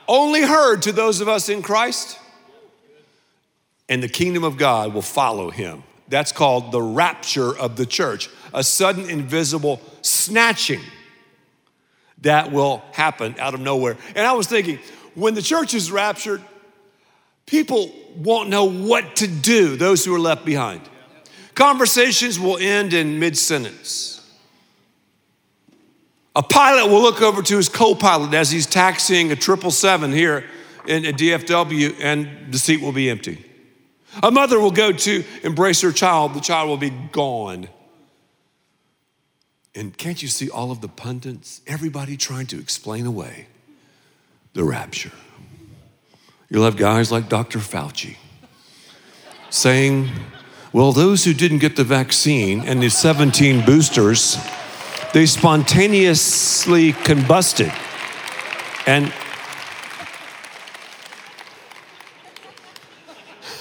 only 0.09 0.43
heard 0.43 0.83
to 0.83 0.93
those 0.93 1.21
of 1.21 1.29
us 1.29 1.51
in 1.51 1.61
Christ, 1.63 2.19
and 3.89 4.03
the 4.03 4.09
kingdom 4.09 4.45
of 4.45 4.57
God 4.57 4.95
will 4.95 5.03
follow 5.03 5.51
him. 5.51 5.83
That's 6.09 6.33
called 6.33 6.73
the 6.73 6.81
rapture 6.81 7.55
of 7.55 7.77
the 7.77 7.85
church, 7.87 8.31
a 8.55 8.65
sudden 8.65 9.11
invisible 9.11 9.81
snatching 10.01 10.81
that 12.23 12.53
will 12.53 12.83
happen 12.93 13.35
out 13.39 13.55
of 13.55 13.61
nowhere. 13.61 13.97
And 14.15 14.27
I 14.27 14.33
was 14.33 14.47
thinking, 14.47 14.79
when 15.15 15.35
the 15.35 15.43
church 15.43 15.75
is 15.75 15.91
raptured, 15.91 16.43
people 17.47 17.93
won't 18.17 18.49
know 18.49 18.65
what 18.65 19.17
to 19.17 19.27
do, 19.27 19.77
those 19.77 20.05
who 20.05 20.15
are 20.15 20.21
left 20.21 20.45
behind. 20.45 20.83
Conversations 21.55 22.39
will 22.39 22.59
end 22.59 22.93
in 22.93 23.19
mid 23.19 23.37
sentence. 23.37 24.13
A 26.35 26.43
pilot 26.43 26.91
will 26.91 27.01
look 27.01 27.23
over 27.23 27.43
to 27.43 27.57
his 27.57 27.71
co 27.71 27.95
pilot 27.95 28.35
as 28.35 28.51
he's 28.51 28.67
taxiing 28.67 29.33
a 29.33 29.41
777 29.41 30.13
here 30.13 30.45
in 30.87 31.07
a 31.07 31.13
DFW, 31.13 31.97
and 32.01 32.53
the 32.53 32.59
seat 32.59 32.83
will 32.83 32.93
be 32.93 33.09
empty. 33.09 33.45
A 34.23 34.31
mother 34.31 34.61
will 34.61 34.71
go 34.71 34.93
to 34.93 35.25
embrace 35.43 35.81
her 35.81 35.93
child, 35.93 36.35
the 36.35 36.41
child 36.41 36.69
will 36.69 36.77
be 36.77 36.91
gone. 36.91 37.69
And 39.77 39.97
can't 39.97 40.21
you 40.23 40.29
see 40.29 40.49
all 40.49 40.71
of 40.71 40.81
the 40.81 40.89
pundits, 40.89 41.61
everybody 41.67 42.17
trying 42.17 42.47
to 42.47 42.59
explain 42.59 43.05
away 43.05 43.47
the 44.55 44.65
rapture? 44.65 45.13
You'll 46.49 46.65
have 46.65 46.79
guys 46.79 47.13
like 47.13 47.29
Dr. 47.29 47.59
Fauci 47.59 48.17
saying, 49.51 50.09
well, 50.73 50.93
those 50.93 51.25
who 51.25 51.35
didn't 51.35 51.59
get 51.59 51.77
the 51.77 51.85
vaccine 51.85 52.61
and 52.61 52.83
the 52.83 52.89
17 52.89 53.67
boosters 53.67 54.39
they 55.13 55.25
spontaneously 55.25 56.93
combusted. 56.93 57.73
And 58.87 59.13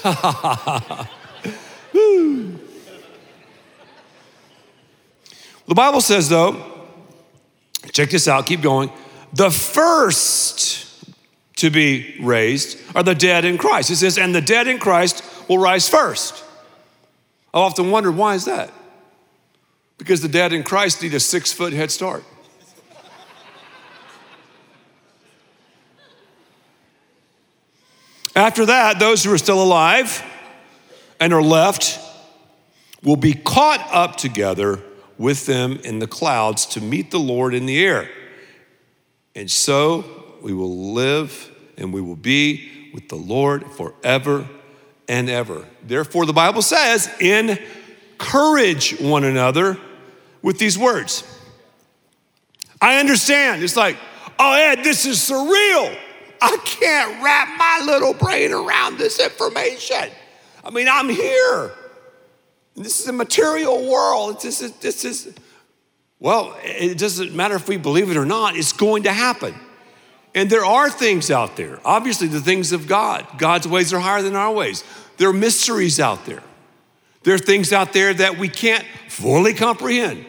the 5.68 5.76
Bible 5.76 6.02
says, 6.02 6.30
though, 6.30 6.64
check 7.92 8.10
this 8.10 8.28
out, 8.28 8.46
keep 8.46 8.62
going. 8.62 8.92
The 9.34 9.50
first 9.50 10.86
to 11.58 11.70
be 11.70 12.18
raised 12.22 12.78
are 12.96 13.04
the 13.04 13.16
dead 13.16 13.46
in 13.46 13.58
Christ. 13.58 13.90
It 13.90 13.98
says, 13.98 14.18
and 14.18 14.36
the 14.36 14.42
dead 14.42 14.68
in 14.68 14.78
Christ 14.78 15.24
will 15.48 15.58
rise 15.58 15.90
first. 15.90 16.44
I 17.54 17.60
often 17.60 17.92
wondered, 17.92 18.12
why 18.12 18.36
is 18.36 18.46
that? 18.46 18.72
Because 19.98 20.22
the 20.22 20.28
dead 20.28 20.54
in 20.54 20.64
Christ 20.64 21.02
need 21.02 21.14
a 21.14 21.20
six 21.20 21.54
foot 21.54 21.74
head 21.74 21.90
start. 21.90 22.24
After 28.36 28.66
that, 28.66 29.00
those 29.00 29.24
who 29.24 29.32
are 29.32 29.38
still 29.38 29.64
alive 29.64 30.22
and 31.22 31.34
are 31.34 31.42
left 31.42 31.98
will 33.02 33.16
be 33.16 33.34
caught 33.34 33.80
up 33.92 34.18
together 34.18 34.82
with 35.18 35.46
them 35.46 35.80
in 35.84 36.00
the 36.00 36.08
clouds 36.08 36.66
to 36.66 36.82
meet 36.82 37.12
the 37.12 37.20
Lord 37.20 37.54
in 37.54 37.66
the 37.66 37.84
air. 37.84 38.10
And 39.36 39.50
so 39.50 40.04
we 40.42 40.54
will 40.54 40.94
live 40.94 41.52
and 41.78 41.94
we 41.94 42.02
will 42.02 42.16
be 42.16 42.92
with 42.94 43.10
the 43.10 43.16
Lord 43.16 43.70
forever 43.72 44.48
and 45.08 45.30
ever. 45.30 45.66
Therefore, 45.84 46.26
the 46.26 46.34
Bible 46.34 46.62
says, 46.62 47.10
encourage 47.20 49.00
one 49.00 49.24
another 49.24 49.78
with 50.42 50.58
these 50.60 50.78
words. 50.78 51.24
I 52.82 53.00
understand. 53.00 53.64
It's 53.64 53.76
like, 53.76 53.98
oh, 54.40 54.54
Ed, 54.54 54.84
this 54.84 55.06
is 55.06 55.18
surreal. 55.18 55.98
I 56.42 56.58
can't 56.66 57.24
wrap 57.24 57.58
my 57.58 57.82
little 57.86 58.14
brain 58.14 58.52
around 58.52 58.98
this 58.98 59.20
information. 59.20 60.10
I 60.64 60.70
mean, 60.70 60.88
I'm 60.90 61.10
here. 61.10 61.72
This 62.76 63.00
is 63.00 63.08
a 63.08 63.14
material 63.14 63.90
world. 63.90 64.42
This 64.42 64.62
is, 64.62 64.72
this 64.74 65.06
is, 65.06 65.34
well, 66.20 66.56
it 66.64 66.98
doesn't 66.98 67.34
matter 67.34 67.56
if 67.56 67.68
we 67.68 67.78
believe 67.78 68.12
it 68.12 68.18
or 68.18 68.26
not, 68.26 68.56
it's 68.56 68.74
going 68.74 69.04
to 69.04 69.14
happen. 69.14 69.56
And 70.34 70.50
there 70.50 70.66
are 70.66 70.90
things 70.90 71.32
out 71.32 71.56
there, 71.56 71.80
obviously, 71.86 72.28
the 72.28 72.42
things 72.42 72.74
of 72.74 72.88
God. 72.88 73.26
God's 73.38 73.68
ways 73.68 73.94
are 73.94 74.00
higher 74.00 74.22
than 74.22 74.36
our 74.36 74.52
ways. 74.52 74.84
There 75.18 75.30
are 75.30 75.34
mysteries 75.34 76.00
out 76.00 76.26
there. 76.26 76.44
There 77.24 77.34
are 77.34 77.40
things 77.40 77.72
out 77.72 77.94
there 77.94 78.14
that 78.14 78.38
we 78.38 78.50
can't 78.50 78.86
fully 79.08 79.54
comprehend. 79.54 80.26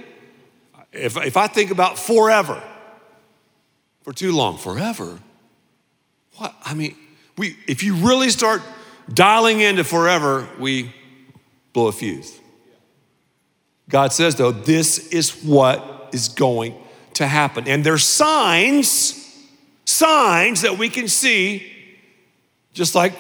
If, 0.93 1.17
if 1.17 1.37
I 1.37 1.49
think 1.49 1.73
about 1.73 1.99
forever, 1.99 2.62
for 4.03 4.12
too 4.12 4.31
long, 4.33 4.57
forever, 4.57 5.19
what? 6.37 6.55
I 6.65 6.75
mean, 6.75 6.97
we, 7.37 7.57
if 7.67 7.83
you 7.83 7.97
really 7.97 8.31
start 8.31 8.62
dialing 9.12 9.61
into 9.61 9.83
forever, 9.83 10.49
we 10.61 10.95
blow 11.76 11.88
a 11.88 11.92
fuse. 11.92 12.40
God 13.90 14.11
says, 14.11 14.35
though, 14.35 14.50
this 14.50 15.09
is 15.09 15.45
what 15.45 16.09
is 16.11 16.30
going 16.30 16.75
to 17.12 17.26
happen. 17.26 17.68
And 17.68 17.85
there's 17.85 18.02
signs, 18.02 19.47
signs 19.85 20.62
that 20.62 20.78
we 20.78 20.88
can 20.88 21.06
see, 21.06 21.71
just 22.73 22.95
like 22.95 23.12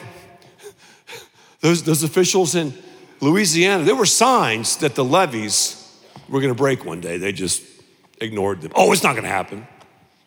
those, 1.60 1.82
those 1.82 2.02
officials 2.02 2.54
in 2.54 2.72
Louisiana, 3.20 3.84
there 3.84 3.94
were 3.94 4.06
signs 4.06 4.78
that 4.78 4.94
the 4.94 5.04
levees 5.04 5.94
were 6.26 6.40
going 6.40 6.52
to 6.52 6.58
break 6.58 6.82
one 6.82 7.02
day. 7.02 7.18
They 7.18 7.32
just 7.32 7.62
ignored 8.22 8.62
them. 8.62 8.72
Oh, 8.74 8.90
it's 8.90 9.02
not 9.02 9.12
going 9.12 9.24
to 9.24 9.28
happen. 9.28 9.66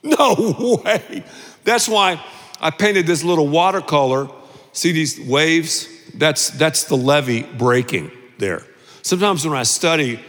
No 0.04 0.82
way. 0.86 1.24
That's 1.64 1.90
why 1.90 2.24
I 2.62 2.70
painted 2.70 3.08
this 3.08 3.24
little 3.24 3.48
watercolor. 3.48 4.30
See 4.72 4.92
these 4.92 5.20
waves? 5.20 5.88
That's, 6.14 6.52
that's 6.52 6.84
the 6.84 6.96
levee 6.96 7.42
breaking 7.42 8.12
there. 8.40 8.66
Sometimes 9.02 9.46
when 9.46 9.58
I 9.58 9.64
study, 9.64 10.20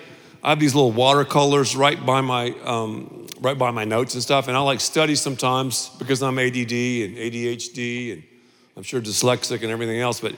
I 0.42 0.50
have 0.50 0.60
these 0.60 0.74
little 0.74 0.92
watercolors 0.92 1.74
right 1.74 2.04
by 2.04 2.20
my 2.20 2.50
um, 2.64 3.26
right 3.40 3.56
by 3.56 3.70
my 3.70 3.84
notes 3.84 4.14
and 4.14 4.22
stuff, 4.22 4.48
and 4.48 4.56
I 4.56 4.60
like 4.60 4.80
study 4.80 5.14
sometimes 5.14 5.88
because 5.98 6.22
I'm 6.22 6.38
ADD 6.38 6.56
and 6.56 7.16
ADHD 7.16 8.12
and 8.12 8.22
I'm 8.76 8.82
sure 8.82 9.00
dyslexic 9.00 9.62
and 9.62 9.70
everything 9.70 10.00
else. 10.00 10.20
But 10.20 10.34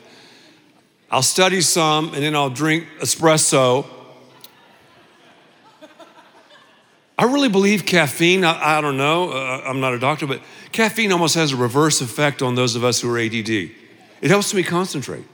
I'll 1.10 1.22
study 1.22 1.60
some, 1.60 2.14
and 2.14 2.22
then 2.22 2.34
I'll 2.34 2.50
drink 2.50 2.86
espresso 3.00 3.86
I 7.22 7.26
really 7.26 7.48
believe 7.48 7.86
caffeine, 7.86 8.44
I, 8.44 8.78
I 8.78 8.80
don't 8.80 8.96
know, 8.96 9.30
uh, 9.30 9.62
I'm 9.64 9.78
not 9.78 9.94
a 9.94 9.98
doctor, 9.98 10.26
but 10.26 10.40
caffeine 10.72 11.12
almost 11.12 11.36
has 11.36 11.52
a 11.52 11.56
reverse 11.56 12.00
effect 12.00 12.42
on 12.42 12.56
those 12.56 12.74
of 12.74 12.82
us 12.82 13.00
who 13.00 13.14
are 13.14 13.18
ADD. 13.18 13.48
It 13.48 13.70
helps 14.22 14.52
me 14.52 14.64
concentrate. 14.64 15.24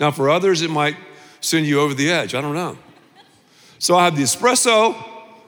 Now, 0.00 0.10
for 0.10 0.30
others, 0.30 0.62
it 0.62 0.70
might 0.70 0.96
send 1.44 1.66
you 1.66 1.80
over 1.80 1.94
the 1.94 2.10
edge. 2.10 2.34
I 2.34 2.40
don't 2.40 2.54
know. 2.54 2.78
So 3.78 3.96
I 3.96 4.04
have 4.06 4.16
the 4.16 4.22
espresso, 4.22 4.96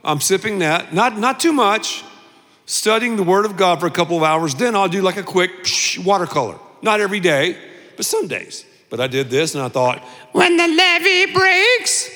I'm 0.04 0.20
sipping 0.20 0.58
that, 0.58 0.92
not, 0.92 1.18
not 1.18 1.40
too 1.40 1.52
much, 1.52 2.04
studying 2.66 3.16
the 3.16 3.22
Word 3.22 3.46
of 3.46 3.56
God 3.56 3.80
for 3.80 3.86
a 3.86 3.90
couple 3.90 4.16
of 4.16 4.22
hours. 4.22 4.54
Then 4.54 4.76
I'll 4.76 4.88
do 4.88 5.00
like 5.00 5.16
a 5.16 5.22
quick 5.22 5.50
watercolor. 6.04 6.58
Not 6.82 7.00
every 7.00 7.20
day, 7.20 7.56
but 7.96 8.04
some 8.04 8.28
days. 8.28 8.64
But 8.90 9.00
I 9.00 9.06
did 9.06 9.30
this 9.30 9.54
and 9.54 9.64
I 9.64 9.68
thought, 9.68 10.00
when 10.32 10.56
the 10.56 10.68
levee 10.68 11.32
breaks, 11.32 12.10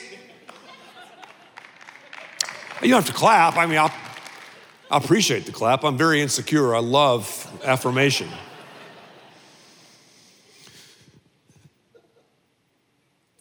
you 2.83 2.89
don't 2.89 3.03
have 3.03 3.07
to 3.07 3.13
clap. 3.13 3.57
I 3.57 3.67
mean, 3.67 3.79
I'll, 3.79 3.93
I 4.91 4.99
appreciate 4.99 5.47
the 5.47 5.53
clap. 5.53 5.85
I'm 5.85 5.97
very 5.97 6.21
insecure. 6.21 6.75
I 6.75 6.81
love 6.81 7.61
affirmation. 7.65 8.29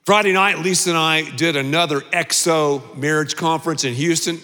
Friday 0.05 0.33
night, 0.33 0.59
Lisa 0.59 0.89
and 0.89 0.97
I 0.97 1.29
did 1.35 1.55
another 1.55 2.01
XO 2.01 2.95
marriage 2.97 3.35
conference 3.35 3.83
in 3.83 3.93
Houston. 3.93 4.39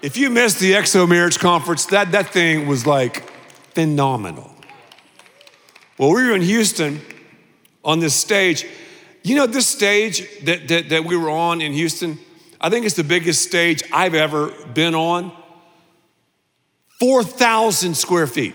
If 0.00 0.16
you 0.16 0.30
missed 0.30 0.58
the 0.58 0.72
XO 0.72 1.08
marriage 1.08 1.38
conference, 1.38 1.86
that, 1.86 2.12
that 2.12 2.32
thing 2.32 2.66
was 2.66 2.86
like 2.86 3.28
phenomenal. 3.74 4.50
Well, 5.98 6.10
we 6.10 6.26
were 6.26 6.34
in 6.34 6.42
Houston 6.42 7.00
on 7.84 8.00
this 8.00 8.14
stage. 8.14 8.66
You 9.22 9.36
know, 9.36 9.46
this 9.46 9.68
stage 9.68 10.26
that, 10.44 10.66
that, 10.68 10.88
that 10.88 11.04
we 11.04 11.16
were 11.16 11.30
on 11.30 11.60
in 11.60 11.72
Houston, 11.72 12.18
I 12.60 12.70
think 12.70 12.86
it's 12.86 12.96
the 12.96 13.04
biggest 13.04 13.42
stage 13.42 13.82
I've 13.92 14.14
ever 14.14 14.50
been 14.72 14.94
on. 14.94 15.32
4,000 17.00 17.96
square 17.96 18.26
feet. 18.26 18.54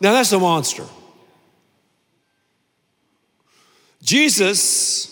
Now 0.00 0.12
that's 0.12 0.32
a 0.32 0.38
monster. 0.38 0.86
Jesus 4.02 5.09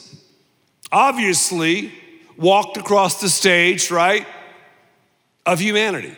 obviously 0.90 1.92
walked 2.37 2.76
across 2.76 3.21
the 3.21 3.28
stage, 3.28 3.90
right, 3.90 4.26
of 5.45 5.59
humanity. 5.61 6.16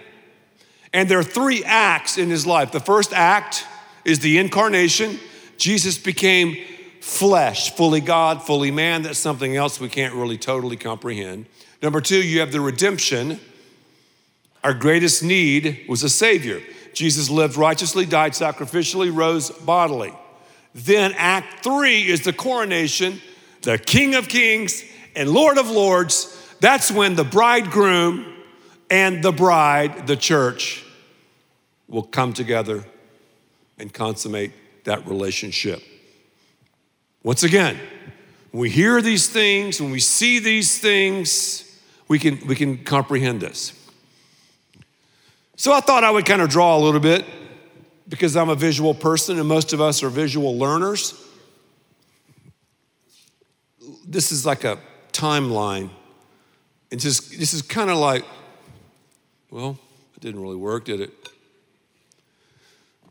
And 0.92 1.08
there 1.08 1.18
are 1.18 1.24
three 1.24 1.64
acts 1.64 2.18
in 2.18 2.30
his 2.30 2.46
life. 2.46 2.72
The 2.72 2.80
first 2.80 3.12
act 3.12 3.64
is 4.04 4.18
the 4.18 4.38
incarnation. 4.38 5.18
Jesus 5.56 5.98
became 5.98 6.56
flesh, 7.00 7.74
fully 7.74 8.00
God, 8.00 8.42
fully 8.42 8.70
man. 8.70 9.02
That's 9.02 9.18
something 9.18 9.56
else 9.56 9.80
we 9.80 9.88
can't 9.88 10.14
really 10.14 10.38
totally 10.38 10.76
comprehend. 10.76 11.46
Number 11.82 12.00
two, 12.00 12.22
you 12.22 12.40
have 12.40 12.52
the 12.52 12.60
redemption. 12.60 13.40
Our 14.62 14.74
greatest 14.74 15.22
need 15.22 15.84
was 15.88 16.02
a 16.02 16.08
Savior. 16.08 16.60
Jesus 16.92 17.30
lived 17.30 17.56
righteously, 17.56 18.04
died 18.04 18.32
sacrificially, 18.32 19.14
rose 19.14 19.50
bodily. 19.50 20.12
Then, 20.74 21.12
Act 21.16 21.64
three 21.64 22.02
is 22.06 22.22
the 22.22 22.32
coronation, 22.32 23.20
the 23.62 23.78
King 23.78 24.14
of 24.14 24.28
Kings 24.28 24.84
and 25.14 25.30
Lord 25.30 25.58
of 25.58 25.68
Lords. 25.70 26.36
That's 26.60 26.90
when 26.90 27.16
the 27.16 27.24
bridegroom 27.24 28.34
and 28.90 29.22
the 29.22 29.32
bride, 29.32 30.06
the 30.06 30.16
church, 30.16 30.84
will 31.88 32.02
come 32.02 32.32
together 32.32 32.84
and 33.78 33.92
consummate 33.92 34.52
that 34.84 35.06
relationship. 35.06 35.82
Once 37.22 37.42
again, 37.42 37.78
when 38.50 38.62
we 38.62 38.70
hear 38.70 39.00
these 39.02 39.28
things, 39.28 39.80
when 39.80 39.90
we 39.90 40.00
see 40.00 40.38
these 40.38 40.78
things, 40.78 41.80
we 42.08 42.18
can, 42.18 42.44
we 42.46 42.56
can 42.56 42.78
comprehend 42.78 43.40
this. 43.40 43.72
So 45.56 45.72
I 45.72 45.80
thought 45.80 46.04
I 46.04 46.10
would 46.10 46.24
kind 46.24 46.42
of 46.42 46.48
draw 46.48 46.76
a 46.76 46.80
little 46.80 47.00
bit 47.00 47.24
because 48.08 48.36
I'm 48.36 48.48
a 48.48 48.54
visual 48.54 48.94
person 48.94 49.38
and 49.38 49.46
most 49.46 49.72
of 49.72 49.80
us 49.80 50.02
are 50.02 50.08
visual 50.08 50.58
learners. 50.58 51.14
This 54.06 54.32
is 54.32 54.44
like 54.44 54.64
a 54.64 54.78
timeline. 55.12 55.90
It's 56.90 57.04
just, 57.04 57.38
this 57.38 57.54
is 57.54 57.62
kind 57.62 57.90
of 57.90 57.96
like, 57.98 58.24
well, 59.50 59.78
it 60.16 60.20
didn't 60.20 60.40
really 60.40 60.56
work, 60.56 60.84
did 60.84 61.00
it? 61.00 61.12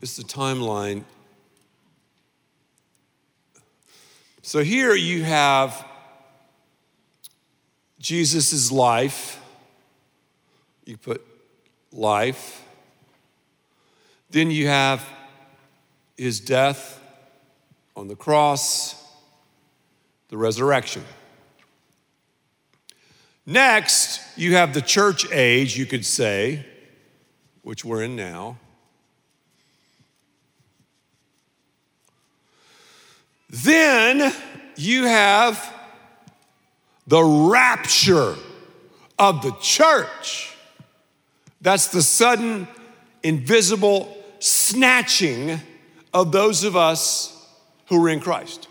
It's 0.02 0.16
the 0.16 0.22
timeline. 0.22 1.04
So 4.42 4.64
here 4.64 4.94
you 4.94 5.22
have 5.22 5.86
Jesus' 7.98 8.72
life, 8.72 9.40
you 10.86 10.96
put 10.96 11.24
life. 11.92 12.64
Then 14.30 14.50
you 14.50 14.66
have 14.68 15.06
his 16.16 16.40
death 16.40 17.00
on 17.96 18.08
the 18.08 18.16
cross, 18.16 18.99
the 20.30 20.36
resurrection. 20.36 21.04
Next, 23.44 24.20
you 24.38 24.54
have 24.54 24.72
the 24.74 24.80
church 24.80 25.30
age, 25.32 25.76
you 25.76 25.86
could 25.86 26.06
say, 26.06 26.64
which 27.62 27.84
we're 27.84 28.02
in 28.02 28.14
now. 28.14 28.56
Then 33.50 34.32
you 34.76 35.04
have 35.04 35.74
the 37.08 37.22
rapture 37.22 38.36
of 39.18 39.42
the 39.42 39.52
church. 39.60 40.54
That's 41.60 41.88
the 41.88 42.02
sudden, 42.02 42.68
invisible 43.24 44.16
snatching 44.38 45.60
of 46.14 46.30
those 46.30 46.62
of 46.62 46.76
us 46.76 47.48
who 47.86 48.04
are 48.04 48.08
in 48.08 48.20
Christ. 48.20 48.68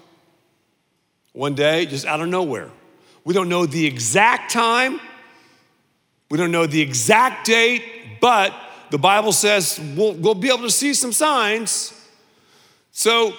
One 1.34 1.56
day, 1.56 1.86
just 1.86 2.06
out 2.06 2.22
of 2.22 2.28
nowhere. 2.28 2.70
We 3.24 3.34
don't 3.34 3.50
know 3.50 3.65
the 3.65 3.86
exact 3.86 4.52
time, 4.52 5.00
we 6.30 6.38
don't 6.38 6.52
know 6.52 6.65
the 6.65 6.82
exact 6.82 7.46
date, 7.46 7.84
but 8.22 8.54
the 8.92 8.98
Bible 8.98 9.32
says 9.32 9.80
we'll, 9.96 10.13
we'll 10.13 10.36
be 10.36 10.48
able 10.48 10.63
to 10.63 10.72
see 10.72 10.94
some 10.94 11.12
signs. 11.12 11.94
So 12.92 13.34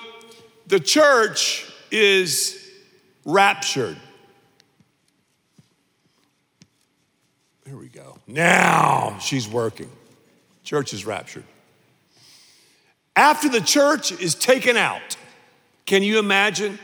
the 0.67 0.81
church 0.81 1.71
is 1.91 2.57
raptured. 3.25 3.97
Here 7.67 7.77
we 7.77 7.89
go. 7.89 8.19
Now 8.27 9.19
she's 9.21 9.49
working. 9.49 9.91
Church 10.65 10.93
is 10.93 11.05
raptured. 11.05 11.45
After 13.15 13.49
the 13.49 13.61
church 13.61 14.13
is 14.13 14.35
taken 14.35 14.77
out, 14.77 15.17
can 15.87 16.03
you 16.03 16.19
imagine? 16.19 16.79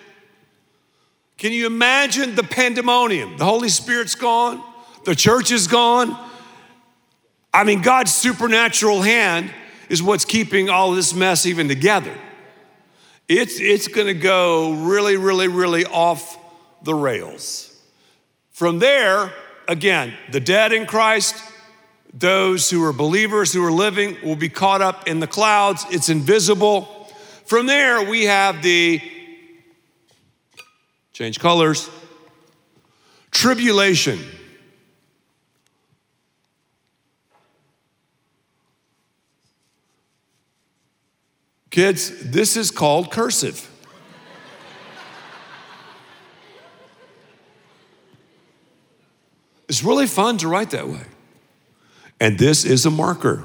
Can 1.39 1.53
you 1.53 1.67
imagine 1.67 2.35
the 2.35 2.43
pandemonium? 2.43 3.37
The 3.37 3.45
Holy 3.45 3.69
Spirit's 3.69 4.15
gone, 4.15 4.63
the 5.05 5.15
church 5.15 5.53
is 5.53 5.67
gone. 5.67 6.17
I 7.53 7.65
mean, 7.65 7.81
God's 7.81 8.13
supernatural 8.13 9.03
hand 9.03 9.51
is 9.89 10.03
what's 10.03 10.25
keeping 10.25 10.69
all 10.69 10.93
this 10.93 11.15
mess 11.15 11.47
even 11.47 11.69
together. 11.69 12.15
It's, 13.29 13.61
it's 13.61 13.89
gonna 13.89 14.15
go 14.15 14.73
really, 14.73 15.17
really, 15.17 15.49
really 15.49 15.85
off 15.87 16.39
the 16.83 16.95
rails. 16.95 17.73
From 18.51 18.79
there, 18.79 19.33
again, 19.69 20.15
the 20.33 20.41
dead 20.41 20.73
in 20.73 20.87
Christ, 20.87 21.35
those 22.13 22.71
who 22.71 22.85
are 22.85 22.93
believers 22.93 23.53
who 23.53 23.65
are 23.65 23.73
living 23.73 24.17
will 24.23 24.37
be 24.37 24.49
caught 24.49 24.81
up 24.81 25.09
in 25.09 25.21
the 25.21 25.27
clouds. 25.27 25.85
It's 25.91 26.09
invisible. 26.09 27.11
From 27.45 27.67
there, 27.67 28.09
we 28.09 28.25
have 28.25 28.63
the 28.63 29.01
Change 31.17 31.41
colors. 31.41 31.89
Tribulation. 33.31 34.19
Kids, 41.71 42.31
this 42.31 42.59
is 42.59 42.71
called 42.71 43.11
cursive. 43.11 43.67
it's 49.71 49.83
really 49.83 50.07
fun 50.07 50.37
to 50.37 50.49
write 50.49 50.69
that 50.73 50.87
way. 50.87 51.07
And 52.21 52.39
this 52.39 52.67
is 52.67 52.85
a 52.85 52.91
marker. 52.91 53.43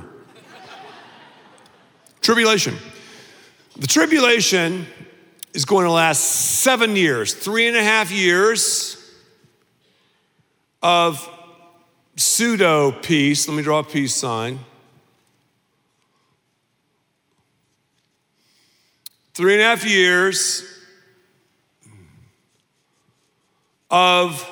tribulation. 2.19 2.75
The 3.77 3.87
tribulation 3.87 4.87
is 5.53 5.65
going 5.65 5.85
to 5.85 5.91
last 5.91 6.19
seven 6.19 6.95
years, 6.95 7.33
three 7.33 7.67
and 7.67 7.75
a 7.75 7.83
half 7.83 8.11
years 8.11 8.97
of 10.81 11.27
pseudo 12.15 12.91
peace. 12.91 13.47
Let 13.47 13.55
me 13.55 13.63
draw 13.63 13.79
a 13.79 13.83
peace 13.83 14.15
sign. 14.15 14.59
Three 19.33 19.53
and 19.53 19.61
a 19.61 19.65
half 19.65 19.85
years 19.85 20.63
of 23.89 24.47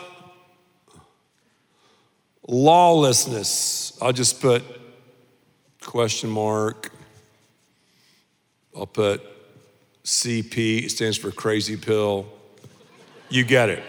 lawlessness. 2.47 3.97
I'll 4.01 4.13
just 4.13 4.41
put 4.41 4.63
question 5.81 6.29
mark. 6.29 6.91
I'll 8.75 8.85
put 8.85 9.21
CP, 10.09 10.89
stands 10.89 11.17
for 11.17 11.31
crazy 11.31 11.77
pill. 11.77 12.25
You 13.29 13.43
get 13.43 13.69
it. 13.69 13.83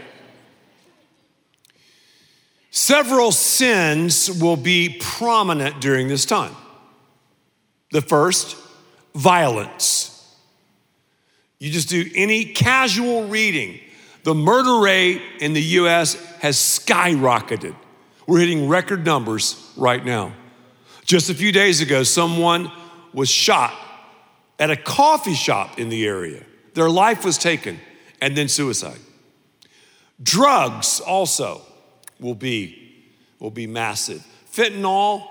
Several 2.71 3.33
sins 3.33 4.31
will 4.31 4.59
be 4.59 4.99
prominent 5.01 5.81
during 5.81 6.09
this 6.09 6.27
time. 6.27 6.55
The 7.91 8.03
first, 8.03 8.57
violence. 9.15 10.37
You 11.59 11.71
just 11.71 11.89
do 11.89 12.09
any 12.15 12.45
casual 12.45 13.27
reading. 13.27 13.81
The 14.23 14.35
murder 14.35 14.79
rate 14.79 15.23
in 15.41 15.55
the 15.55 15.63
US 15.63 16.15
has 16.41 16.57
skyrocketed. 16.57 17.75
We're 18.27 18.41
hitting 18.41 18.69
record 18.69 19.07
numbers 19.07 19.73
right 19.75 20.05
now. 20.05 20.35
Just 21.07 21.31
a 21.31 21.35
few 21.35 21.51
days 21.51 21.81
ago, 21.81 22.03
someone 22.03 22.71
was 23.15 23.31
shot 23.31 23.73
at 24.61 24.71
a 24.71 24.77
coffee 24.77 25.35
shop 25.35 25.79
in 25.79 25.89
the 25.89 26.07
area. 26.07 26.45
Their 26.75 26.91
life 26.91 27.25
was 27.25 27.39
taken 27.39 27.81
and 28.21 28.37
then 28.37 28.47
suicide. 28.47 29.01
Drugs 30.23 31.01
also 31.01 31.63
will 32.21 32.35
be, 32.35 33.07
will 33.39 33.51
be 33.51 33.67
massive. 33.67 34.25
Fentanyl 34.53 35.27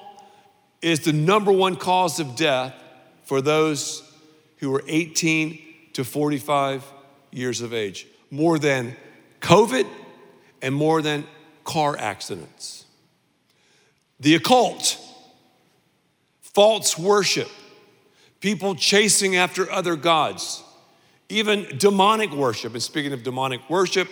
is 0.82 1.02
the 1.02 1.14
number 1.14 1.52
one 1.52 1.76
cause 1.76 2.20
of 2.20 2.36
death 2.36 2.74
for 3.24 3.42
those 3.42 4.02
who 4.58 4.74
are 4.76 4.84
18 4.88 5.62
to 5.94 6.04
45 6.04 6.84
years 7.32 7.62
of 7.62 7.74
age, 7.74 8.08
more 8.32 8.58
than 8.58 8.96
COVID 9.42 9.88
and 10.62 10.74
more 10.74 11.02
than 11.04 11.26
car 11.64 11.96
accidents. 11.98 12.86
The 14.20 14.36
occult, 14.36 14.98
false 16.42 16.98
worship, 16.98 17.50
people 18.40 18.76
chasing 18.76 19.36
after 19.36 19.70
other 19.72 19.96
gods, 19.96 20.64
even 21.30 21.68
demonic 21.78 22.32
worship. 22.32 22.74
And 22.74 22.82
speaking 22.82 23.14
of 23.14 23.24
demonic 23.24 23.70
worship, 23.70 24.10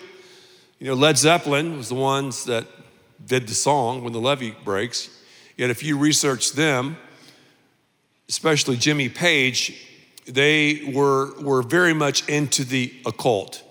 you 0.79 0.87
know, 0.87 0.93
Led 0.93 1.17
Zeppelin 1.17 1.77
was 1.77 1.89
the 1.89 1.95
ones 1.95 2.45
that 2.45 2.67
did 3.25 3.47
the 3.47 3.55
song 3.55 4.03
when 4.03 4.13
the 4.13 4.19
levee 4.19 4.55
breaks. 4.63 5.09
Yet, 5.55 5.71
if 5.71 5.81
you 5.81 5.97
research 5.97 6.51
them, 6.51 6.97
especially 8.29 8.77
Jimmy 8.77 9.09
Page, 9.09 9.87
they 10.27 10.91
were, 10.93 11.33
were 11.41 11.63
very 11.63 11.93
much 11.93 12.27
into 12.29 12.63
the 12.63 12.93
occult. 13.05 13.63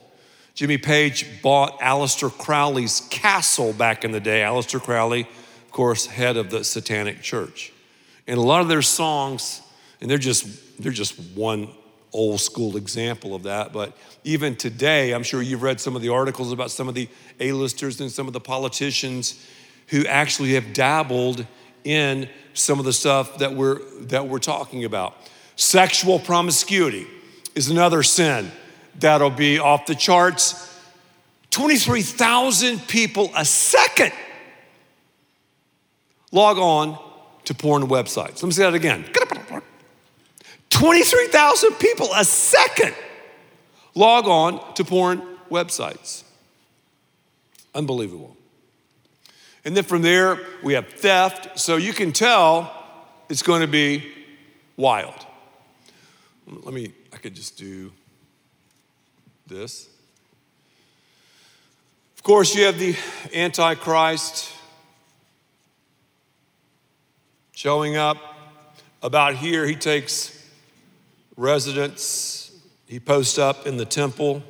Jimmy 0.54 0.78
Page 0.78 1.42
bought 1.42 1.78
Aleister 1.80 2.30
Crowley's 2.30 3.02
castle 3.10 3.72
back 3.72 4.04
in 4.04 4.10
the 4.10 4.20
day. 4.20 4.40
Aleister 4.40 4.80
Crowley, 4.80 5.20
of 5.20 5.70
course, 5.70 6.06
head 6.06 6.36
of 6.36 6.50
the 6.50 6.64
Satanic 6.64 7.20
Church. 7.20 7.72
And 8.26 8.38
a 8.38 8.42
lot 8.42 8.62
of 8.62 8.68
their 8.68 8.82
songs, 8.82 9.60
and 10.06 10.10
they're 10.12 10.18
just, 10.18 10.80
they're 10.80 10.92
just 10.92 11.18
one 11.34 11.66
old 12.12 12.38
school 12.38 12.76
example 12.76 13.34
of 13.34 13.42
that. 13.42 13.72
But 13.72 13.92
even 14.22 14.54
today, 14.54 15.10
I'm 15.10 15.24
sure 15.24 15.42
you've 15.42 15.64
read 15.64 15.80
some 15.80 15.96
of 15.96 16.02
the 16.02 16.10
articles 16.10 16.52
about 16.52 16.70
some 16.70 16.88
of 16.88 16.94
the 16.94 17.08
A-listers 17.40 18.00
and 18.00 18.08
some 18.08 18.28
of 18.28 18.32
the 18.32 18.38
politicians 18.38 19.44
who 19.88 20.06
actually 20.06 20.54
have 20.54 20.72
dabbled 20.72 21.44
in 21.82 22.28
some 22.54 22.78
of 22.78 22.84
the 22.84 22.92
stuff 22.92 23.38
that 23.38 23.54
we're 23.54 23.80
that 24.02 24.28
we're 24.28 24.38
talking 24.38 24.84
about. 24.84 25.16
Sexual 25.56 26.20
promiscuity 26.20 27.08
is 27.56 27.68
another 27.68 28.04
sin 28.04 28.52
that'll 29.00 29.28
be 29.28 29.58
off 29.58 29.86
the 29.86 29.96
charts. 29.96 30.72
23,000 31.50 32.78
people 32.86 33.32
a 33.34 33.44
second 33.44 34.12
log 36.30 36.58
on 36.58 36.96
to 37.46 37.54
porn 37.54 37.84
websites. 37.84 38.34
Let 38.34 38.44
me 38.44 38.50
say 38.52 38.62
that 38.62 38.74
again. 38.74 39.04
23,000 40.76 41.72
people 41.78 42.10
a 42.14 42.22
second 42.22 42.94
log 43.94 44.26
on 44.26 44.74
to 44.74 44.84
porn 44.84 45.22
websites. 45.50 46.22
Unbelievable. 47.74 48.36
And 49.64 49.74
then 49.74 49.84
from 49.84 50.02
there, 50.02 50.38
we 50.62 50.74
have 50.74 50.86
theft. 50.88 51.58
So 51.58 51.76
you 51.76 51.94
can 51.94 52.12
tell 52.12 52.70
it's 53.30 53.42
going 53.42 53.62
to 53.62 53.66
be 53.66 54.12
wild. 54.76 55.14
Let 56.46 56.74
me, 56.74 56.92
I 57.10 57.16
could 57.16 57.34
just 57.34 57.56
do 57.56 57.90
this. 59.46 59.88
Of 62.16 62.22
course, 62.22 62.54
you 62.54 62.66
have 62.66 62.78
the 62.78 62.94
Antichrist 63.34 64.52
showing 67.52 67.96
up. 67.96 68.18
About 69.02 69.36
here, 69.36 69.66
he 69.66 69.76
takes 69.76 70.35
residence. 71.36 72.52
He 72.86 73.00
posts 73.00 73.38
up 73.38 73.66
in 73.66 73.76
the 73.76 73.84
temple. 73.84 74.42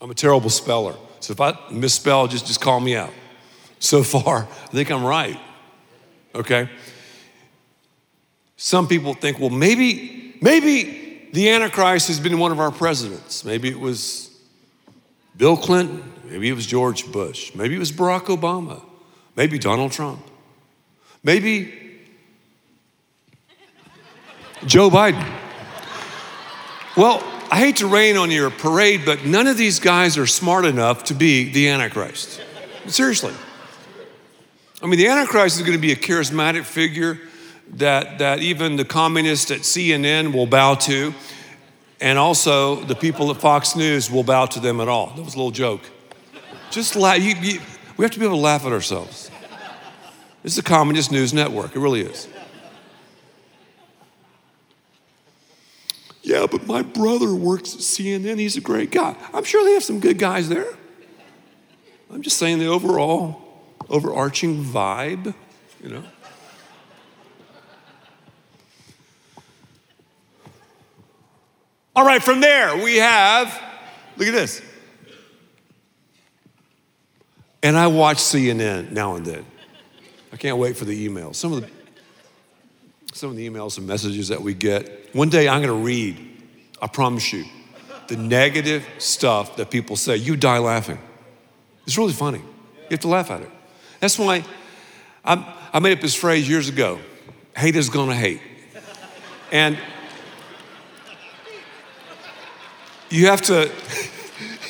I'm 0.00 0.10
a 0.10 0.14
terrible 0.14 0.50
speller. 0.50 0.94
So 1.20 1.32
if 1.32 1.40
I 1.40 1.58
misspell, 1.70 2.28
just, 2.28 2.46
just 2.46 2.60
call 2.60 2.80
me 2.80 2.96
out. 2.96 3.12
So 3.78 4.02
far, 4.04 4.48
I 4.64 4.66
think 4.68 4.90
I'm 4.90 5.04
right. 5.04 5.38
Okay? 6.34 6.68
Some 8.56 8.88
people 8.88 9.14
think, 9.14 9.38
well, 9.38 9.50
maybe, 9.50 10.36
maybe 10.40 11.28
the 11.32 11.50
Antichrist 11.50 12.08
has 12.08 12.20
been 12.20 12.38
one 12.38 12.52
of 12.52 12.60
our 12.60 12.70
presidents. 12.70 13.44
Maybe 13.44 13.68
it 13.68 13.78
was 13.78 14.36
Bill 15.36 15.56
Clinton. 15.56 16.12
Maybe 16.24 16.48
it 16.48 16.54
was 16.54 16.66
George 16.66 17.10
Bush. 17.10 17.54
Maybe 17.54 17.74
it 17.74 17.78
was 17.78 17.92
Barack 17.92 18.26
Obama. 18.26 18.82
Maybe 19.38 19.56
Donald 19.56 19.92
Trump. 19.92 20.20
Maybe 21.22 21.72
Joe 24.66 24.90
Biden. 24.90 25.24
Well, 26.96 27.22
I 27.48 27.60
hate 27.60 27.76
to 27.76 27.86
rain 27.86 28.16
on 28.16 28.32
your 28.32 28.50
parade, 28.50 29.02
but 29.06 29.24
none 29.24 29.46
of 29.46 29.56
these 29.56 29.78
guys 29.78 30.18
are 30.18 30.26
smart 30.26 30.64
enough 30.64 31.04
to 31.04 31.14
be 31.14 31.52
the 31.52 31.68
Antichrist. 31.68 32.42
Seriously. 32.88 33.32
I 34.82 34.86
mean, 34.86 34.98
the 34.98 35.06
Antichrist 35.06 35.54
is 35.54 35.62
going 35.62 35.78
to 35.78 35.80
be 35.80 35.92
a 35.92 35.96
charismatic 35.96 36.64
figure 36.64 37.20
that, 37.74 38.18
that 38.18 38.40
even 38.40 38.74
the 38.74 38.84
communists 38.84 39.52
at 39.52 39.60
CNN 39.60 40.32
will 40.34 40.46
bow 40.46 40.74
to, 40.74 41.14
and 42.00 42.18
also 42.18 42.82
the 42.82 42.96
people 42.96 43.30
at 43.30 43.36
Fox 43.36 43.76
News 43.76 44.10
will 44.10 44.24
bow 44.24 44.46
to 44.46 44.58
them 44.58 44.80
at 44.80 44.88
all. 44.88 45.12
That 45.14 45.22
was 45.22 45.34
a 45.34 45.38
little 45.38 45.52
joke. 45.52 45.82
Just 46.72 46.96
laugh. 46.96 47.20
You, 47.20 47.34
you, 47.40 47.60
we 47.98 48.04
have 48.04 48.12
to 48.12 48.18
be 48.18 48.24
able 48.24 48.36
to 48.36 48.40
laugh 48.40 48.64
at 48.64 48.72
ourselves. 48.72 49.30
This 50.42 50.52
is 50.52 50.58
a 50.58 50.62
communist 50.62 51.10
news 51.12 51.34
network. 51.34 51.74
It 51.74 51.80
really 51.80 52.00
is. 52.02 52.28
Yeah, 56.22 56.46
but 56.48 56.66
my 56.66 56.82
brother 56.82 57.34
works 57.34 57.74
at 57.74 57.80
CNN. 57.80 58.38
He's 58.38 58.56
a 58.56 58.60
great 58.60 58.92
guy. 58.92 59.16
I'm 59.34 59.44
sure 59.44 59.64
they 59.64 59.72
have 59.72 59.82
some 59.82 59.98
good 59.98 60.18
guys 60.18 60.48
there. 60.48 60.72
I'm 62.12 62.22
just 62.22 62.36
saying 62.36 62.60
the 62.60 62.66
overall, 62.66 63.42
overarching 63.88 64.62
vibe, 64.62 65.34
you 65.82 65.88
know. 65.90 66.04
All 71.96 72.04
right, 72.04 72.22
from 72.22 72.40
there 72.40 72.76
we 72.76 72.98
have, 72.98 73.48
look 74.16 74.28
at 74.28 74.34
this. 74.34 74.62
And 77.62 77.76
I 77.76 77.86
watch 77.88 78.18
CNN 78.18 78.92
now 78.92 79.16
and 79.16 79.26
then. 79.26 79.44
I 80.32 80.36
can't 80.36 80.58
wait 80.58 80.76
for 80.76 80.84
the 80.84 81.08
emails. 81.08 81.36
Some 81.36 81.52
of 81.52 81.62
the, 81.62 81.70
some 83.12 83.30
of 83.30 83.36
the 83.36 83.48
emails 83.48 83.78
and 83.78 83.86
messages 83.86 84.28
that 84.28 84.40
we 84.40 84.54
get. 84.54 85.14
One 85.14 85.28
day 85.28 85.48
I'm 85.48 85.62
going 85.62 85.76
to 85.76 85.84
read, 85.84 86.16
I 86.80 86.86
promise 86.86 87.32
you, 87.32 87.44
the 88.08 88.16
negative 88.16 88.86
stuff 88.98 89.56
that 89.56 89.70
people 89.70 89.96
say. 89.96 90.16
You 90.16 90.36
die 90.36 90.58
laughing. 90.58 90.98
It's 91.86 91.98
really 91.98 92.12
funny. 92.12 92.38
You 92.38 92.90
have 92.90 93.00
to 93.00 93.08
laugh 93.08 93.30
at 93.30 93.40
it. 93.40 93.50
That's 94.00 94.18
why 94.18 94.44
I, 95.24 95.54
I 95.72 95.78
made 95.80 95.92
up 95.92 96.00
this 96.00 96.14
phrase 96.14 96.48
years 96.48 96.68
ago 96.68 96.98
hate 97.58 97.74
is 97.74 97.90
gonna 97.90 98.14
hate. 98.14 98.40
And 99.50 99.76
you 103.10 103.26
have 103.26 103.42
to, 103.42 103.70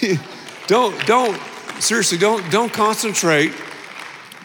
don't, 0.66 1.06
don't, 1.06 1.38
seriously, 1.80 2.18
don't, 2.18 2.50
don't 2.50 2.72
concentrate 2.72 3.52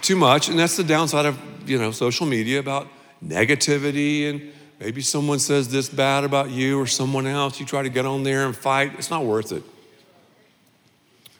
too 0.01 0.15
much. 0.15 0.49
And 0.49 0.57
that's 0.59 0.77
the 0.77 0.83
downside 0.83 1.25
of, 1.25 1.39
you 1.69 1.77
know, 1.77 1.91
social 1.91 2.25
media 2.25 2.59
about 2.59 2.87
negativity 3.25 4.29
and 4.29 4.51
maybe 4.79 5.01
someone 5.01 5.39
says 5.39 5.69
this 5.71 5.89
bad 5.89 6.23
about 6.23 6.49
you 6.49 6.79
or 6.79 6.87
someone 6.87 7.25
else. 7.25 7.59
You 7.59 7.65
try 7.65 7.83
to 7.83 7.89
get 7.89 8.05
on 8.05 8.23
there 8.23 8.45
and 8.45 8.55
fight. 8.55 8.93
It's 8.97 9.09
not 9.09 9.25
worth 9.25 9.51
it. 9.51 9.63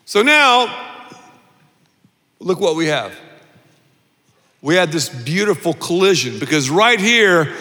So 0.05 0.21
now, 0.21 1.11
look 2.39 2.59
what 2.59 2.75
we 2.75 2.87
have. 2.87 3.13
We 4.61 4.75
had 4.75 4.91
this 4.91 5.09
beautiful 5.09 5.73
collision 5.73 6.39
because 6.39 6.69
right 6.69 6.99
here, 6.99 7.53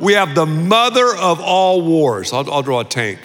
we 0.00 0.14
have 0.14 0.34
the 0.34 0.46
mother 0.46 1.14
of 1.14 1.40
all 1.40 1.82
wars. 1.82 2.32
I'll, 2.32 2.50
I'll 2.50 2.62
draw 2.62 2.80
a 2.80 2.84
tank. 2.84 3.20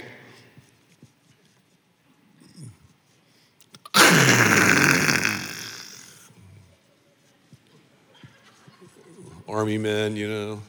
Army 9.48 9.78
men, 9.78 10.18
you 10.18 10.28
know. 10.28 10.62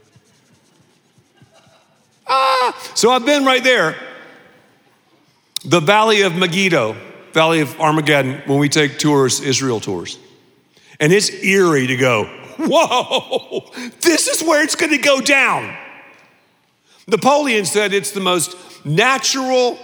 Ah, 2.29 2.91
so 2.95 3.11
I've 3.11 3.27
been 3.27 3.45
right 3.45 3.65
there. 3.65 3.97
The 5.65 5.81
Valley 5.81 6.23
of 6.23 6.37
Megiddo, 6.37 6.97
Valley 7.33 7.61
of 7.61 7.81
Armageddon, 7.81 8.43
when 8.47 8.61
we 8.61 8.69
take 8.69 9.01
tours, 9.01 9.41
Israel 9.41 9.81
tours. 9.81 10.21
And 11.01 11.13
it's 11.13 11.31
eerie 11.31 11.89
to 11.89 11.97
go, 11.97 12.25
whoa, 12.59 13.73
this 14.01 14.29
is 14.29 14.47
where 14.47 14.63
it's 14.63 14.77
gonna 14.77 14.99
go 14.99 15.21
down. 15.21 15.77
Napoleon 17.07 17.65
said 17.65 17.93
it's 17.93 18.11
the 18.11 18.21
most 18.21 18.57
natural 18.85 19.79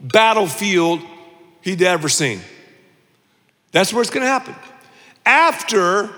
battlefield 0.00 1.00
he'd 1.62 1.82
ever 1.82 2.08
seen. 2.08 2.40
That's 3.72 3.92
where 3.92 4.02
it's 4.02 4.10
gonna 4.10 4.26
happen. 4.26 4.54
After 5.24 6.10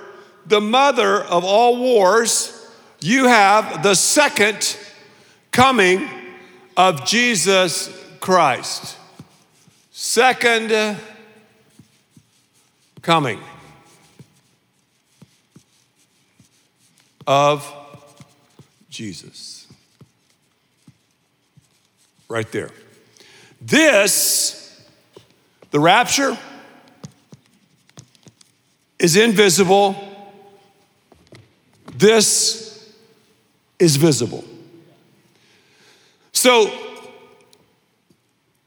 the 0.47 0.61
mother 0.61 1.23
of 1.23 1.45
all 1.45 1.77
wars, 1.79 2.57
you 3.01 3.27
have 3.27 3.83
the 3.83 3.95
second 3.95 4.77
coming 5.53 6.09
of 6.77 7.05
Jesus 7.05 7.91
Christ. 8.21 8.97
Second 9.91 10.99
coming 13.03 13.41
of 17.27 17.73
Jesus. 18.89 19.60
Right 22.31 22.51
there. 22.53 22.71
This, 23.61 24.81
the 25.73 25.81
rapture, 25.81 26.39
is 29.01 29.17
invisible. 29.17 29.97
This 31.97 32.95
is 33.81 33.97
visible. 33.97 34.45
So, 36.33 36.73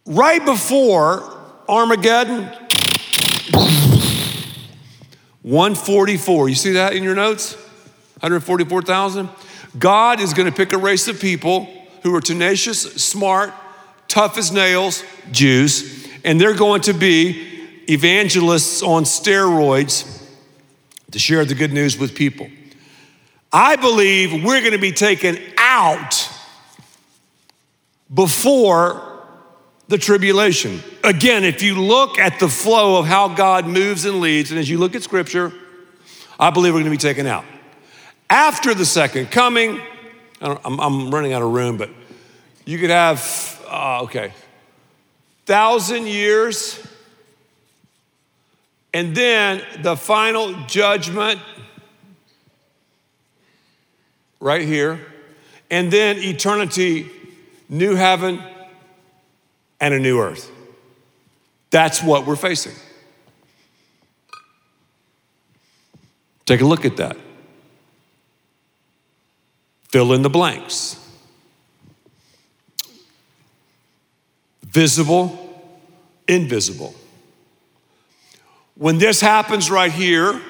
right 0.05 0.43
before 0.43 1.23
Armageddon, 1.69 2.51
144. 5.41 6.49
You 6.49 6.55
see 6.55 6.73
that 6.73 6.93
in 6.97 7.01
your 7.01 7.15
notes? 7.15 7.53
144,000? 8.19 9.29
God 9.79 10.19
is 10.19 10.33
going 10.33 10.49
to 10.49 10.55
pick 10.55 10.73
a 10.73 10.77
race 10.77 11.07
of 11.07 11.21
people 11.21 11.82
who 12.03 12.13
are 12.13 12.21
tenacious, 12.21 12.81
smart, 12.81 13.53
tough 14.07 14.37
as 14.37 14.51
nails, 14.51 15.03
Jews, 15.31 16.07
and 16.23 16.39
they're 16.39 16.55
going 16.55 16.81
to 16.81 16.93
be 16.93 17.49
evangelists 17.89 18.83
on 18.83 19.03
steroids 19.03 20.21
to 21.11 21.19
share 21.19 21.45
the 21.45 21.55
good 21.55 21.73
news 21.73 21.97
with 21.97 22.13
people. 22.13 22.49
I 23.51 23.75
believe 23.75 24.43
we're 24.43 24.61
going 24.61 24.73
to 24.73 24.77
be 24.77 24.91
taken 24.91 25.37
out 25.57 26.29
before 28.13 29.01
the 29.87 29.97
tribulation. 29.97 30.81
Again, 31.03 31.43
if 31.43 31.61
you 31.61 31.75
look 31.79 32.17
at 32.17 32.39
the 32.39 32.47
flow 32.47 32.97
of 32.97 33.05
how 33.05 33.27
God 33.27 33.67
moves 33.67 34.05
and 34.05 34.21
leads, 34.21 34.51
and 34.51 34.59
as 34.59 34.69
you 34.69 34.77
look 34.77 34.95
at 34.95 35.03
scripture, 35.03 35.53
I 36.39 36.49
believe 36.49 36.73
we're 36.73 36.79
going 36.79 36.91
to 36.91 36.97
be 36.97 36.97
taken 36.97 37.27
out. 37.27 37.45
After 38.29 38.73
the 38.73 38.85
second 38.85 39.29
coming, 39.29 39.81
I'm, 40.43 40.79
I'm, 40.79 41.11
running 41.11 41.31
out 41.31 41.41
of 41.41 41.51
room, 41.51 41.77
but 41.77 41.89
you 42.65 42.77
could 42.77 42.89
have, 42.89 43.63
uh, 43.69 44.03
okay, 44.03 44.33
thousand 45.45 46.07
years, 46.07 46.85
and 48.93 49.15
then 49.15 49.61
the 49.81 49.95
final 49.95 50.53
judgment 50.67 51.39
right 54.41 54.61
here, 54.61 54.99
and 55.71 55.89
then 55.89 56.17
eternity, 56.17 57.09
new 57.69 57.95
heaven 57.95 58.43
and 59.79 59.93
a 59.93 59.99
new 59.99 60.19
earth. 60.19 60.51
That's 61.69 62.03
what 62.03 62.27
we're 62.27 62.35
facing. 62.35 62.75
Take 66.45 66.59
a 66.59 66.65
look 66.65 66.83
at 66.83 66.97
that. 66.97 67.15
Fill 69.93 70.13
in 70.13 70.23
the 70.23 70.29
blanks. 70.29 70.99
Visible, 74.63 75.69
invisible. 76.27 76.95
When 78.73 78.97
this 78.97 79.21
happens 79.21 79.69
right 79.69 79.91
here, 79.91 80.41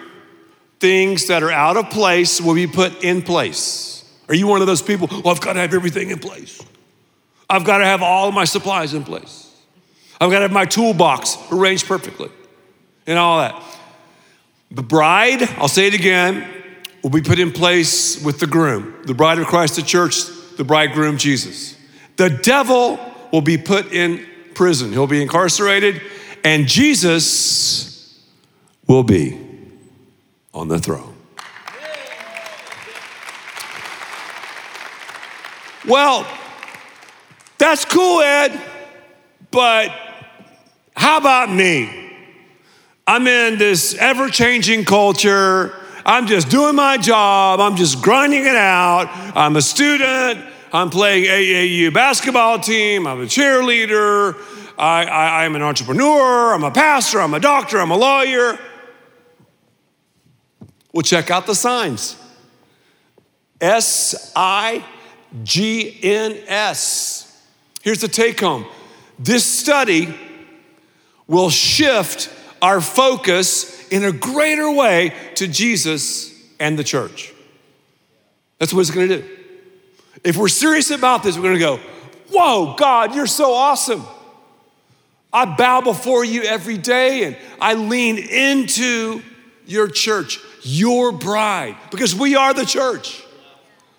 things 0.80 1.28
that 1.28 1.44
are 1.44 1.52
out 1.52 1.76
of 1.76 1.90
place 1.90 2.40
will 2.40 2.54
be 2.54 2.68
put 2.68 3.04
in 3.04 3.22
place. 3.22 4.10
Are 4.30 4.34
you 4.34 4.48
one 4.48 4.62
of 4.62 4.68
those 4.68 4.82
people? 4.82 5.10
Well, 5.12 5.36
I've 5.36 5.42
got 5.42 5.54
to 5.54 5.60
have 5.60 5.74
everything 5.74 6.10
in 6.10 6.20
place. 6.20 6.62
I've 7.50 7.66
got 7.66 7.80
to 7.80 7.86
have 7.86 8.02
all 8.02 8.32
my 8.32 8.46
supplies 8.46 8.94
in 8.94 9.04
place. 9.04 9.54
I've 10.22 10.32
got 10.32 10.40
to 10.40 10.44
have 10.44 10.54
my 10.54 10.64
toolbox 10.64 11.38
arranged 11.52 11.86
perfectly 11.86 12.30
and 13.06 13.20
all 13.20 13.40
that. 13.40 13.62
The 14.72 14.84
bride, 14.84 15.42
I'll 15.58 15.68
say 15.68 15.88
it 15.88 15.94
again, 15.94 16.63
will 17.04 17.10
be 17.10 17.22
put 17.22 17.38
in 17.38 17.52
place 17.52 18.24
with 18.24 18.40
the 18.40 18.48
groom. 18.48 18.96
The 19.04 19.14
bride 19.14 19.38
of 19.38 19.48
Christ, 19.48 19.76
the 19.76 19.82
church, 19.82 20.24
the 20.56 20.64
bridegroom, 20.64 21.18
Jesus. 21.18 21.78
The 22.16 22.30
devil 22.30 22.98
will 23.32 23.42
be 23.42 23.58
put 23.58 23.92
in 23.92 24.26
prison, 24.56 24.92
he'll 24.92 25.08
be 25.08 25.22
incarcerated, 25.22 26.02
and 26.44 26.68
Jesus 26.68 28.24
will 28.88 29.04
be 29.04 29.40
on 30.54 30.68
the 30.68 30.80
throne. 30.80 31.16
Well, 35.86 36.26
that's 37.58 37.84
cool, 37.84 38.22
Ed, 38.22 38.62
but 39.52 39.90
how 40.96 41.18
about 41.18 41.52
me? 41.52 42.16
I'm 43.06 43.28
in 43.28 43.58
this 43.58 43.96
ever 43.96 44.30
changing 44.30 44.86
culture. 44.86 45.76
I'm 46.06 46.28
just 46.28 46.50
doing 46.50 46.76
my 46.76 46.98
job. 46.98 47.60
I'm 47.60 47.76
just 47.76 48.02
grinding 48.02 48.46
it 48.46 48.56
out. 48.56 49.08
I'm 49.36 49.56
a 49.56 49.62
student. 49.62 50.44
I'm 50.74 50.90
playing 50.90 51.26
AAU 51.26 51.94
basketball 51.94 52.60
team. 52.60 53.08
I'm 53.08 53.22
a 53.22 53.26
cheerleader. 53.26 54.36
I, 54.78 55.46
I'm 55.46 55.56
an 55.56 55.62
entrepreneur. 55.62 56.54
I'm 56.54 56.64
a 56.64 56.72
pastor. 56.72 57.22
I'm 57.22 57.34
a 57.34 57.40
doctor. 57.40 57.80
I'm 57.80 57.92
a 57.92 57.98
lawyer. 57.98 58.60
Well, 60.92 61.04
check 61.04 61.32
out 61.32 61.46
the 61.46 61.56
signs 61.56 62.18
S 63.62 64.32
I 64.36 64.84
G 65.44 66.00
N 66.04 66.38
S. 66.48 67.48
Here's 67.82 68.02
the 68.02 68.08
take 68.08 68.40
home 68.40 68.66
this 69.18 69.46
study 69.46 70.14
will 71.28 71.50
shift 71.50 72.30
our 72.62 72.82
focus 72.82 73.73
in 73.94 74.04
a 74.04 74.12
greater 74.12 74.72
way 74.72 75.14
to 75.36 75.48
Jesus 75.48 76.34
and 76.60 76.80
the 76.80 76.84
church. 76.84 77.32
That's 78.58 78.74
what 78.74 78.82
it's 78.82 78.90
gonna 78.90 79.08
do. 79.08 79.24
If 80.24 80.36
we're 80.36 80.48
serious 80.48 80.90
about 80.90 81.22
this, 81.22 81.38
we're 81.38 81.44
gonna 81.44 81.60
go, 81.60 81.80
Whoa, 82.32 82.76
God, 82.76 83.14
you're 83.14 83.28
so 83.28 83.54
awesome. 83.54 84.04
I 85.32 85.46
bow 85.46 85.82
before 85.82 86.26
you 86.26 86.42
every 86.42 86.80
day 86.80 87.24
and 87.26 87.38
I 87.62 87.76
lean 87.76 88.18
into 88.18 89.22
your 89.68 89.88
church, 89.88 90.40
your 90.64 91.12
bride, 91.12 91.76
because 91.92 92.16
we 92.16 92.36
are 92.36 92.52
the 92.52 92.66
church. 92.66 93.24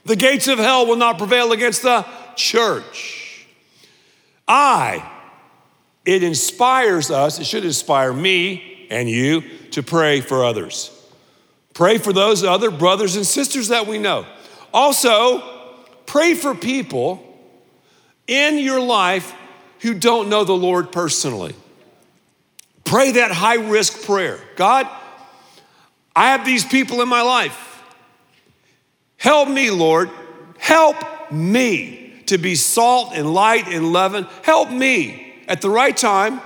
The 0.06 0.16
gates 0.16 0.48
of 0.48 0.58
hell 0.58 0.88
will 0.88 0.96
not 0.96 1.18
prevail 1.18 1.52
against 1.52 1.82
the 1.82 2.04
church. 2.34 3.46
I 4.48 5.08
it 6.04 6.24
inspires 6.24 7.12
us, 7.12 7.38
it 7.38 7.46
should 7.46 7.64
inspire 7.64 8.12
me 8.12 8.73
and 8.94 9.10
you 9.10 9.42
to 9.72 9.82
pray 9.82 10.20
for 10.20 10.44
others. 10.44 10.90
Pray 11.74 11.98
for 11.98 12.12
those 12.12 12.44
other 12.44 12.70
brothers 12.70 13.16
and 13.16 13.26
sisters 13.26 13.68
that 13.68 13.88
we 13.88 13.98
know. 13.98 14.24
Also, 14.72 15.42
pray 16.06 16.34
for 16.34 16.54
people 16.54 17.20
in 18.28 18.58
your 18.58 18.80
life 18.80 19.34
who 19.80 19.94
don't 19.94 20.28
know 20.28 20.44
the 20.44 20.56
Lord 20.56 20.92
personally. 20.92 21.54
Pray 22.84 23.12
that 23.12 23.32
high 23.32 23.56
risk 23.56 24.04
prayer 24.04 24.38
God, 24.56 24.88
I 26.14 26.28
have 26.30 26.46
these 26.46 26.64
people 26.64 27.02
in 27.02 27.08
my 27.08 27.22
life. 27.22 27.82
Help 29.16 29.48
me, 29.48 29.70
Lord. 29.70 30.10
Help 30.58 31.32
me 31.32 32.22
to 32.26 32.38
be 32.38 32.54
salt 32.54 33.12
and 33.14 33.34
light 33.34 33.66
and 33.66 33.92
leaven. 33.92 34.26
Help 34.42 34.70
me 34.70 35.42
at 35.48 35.60
the 35.60 35.70
right 35.70 35.96
time 35.96 36.40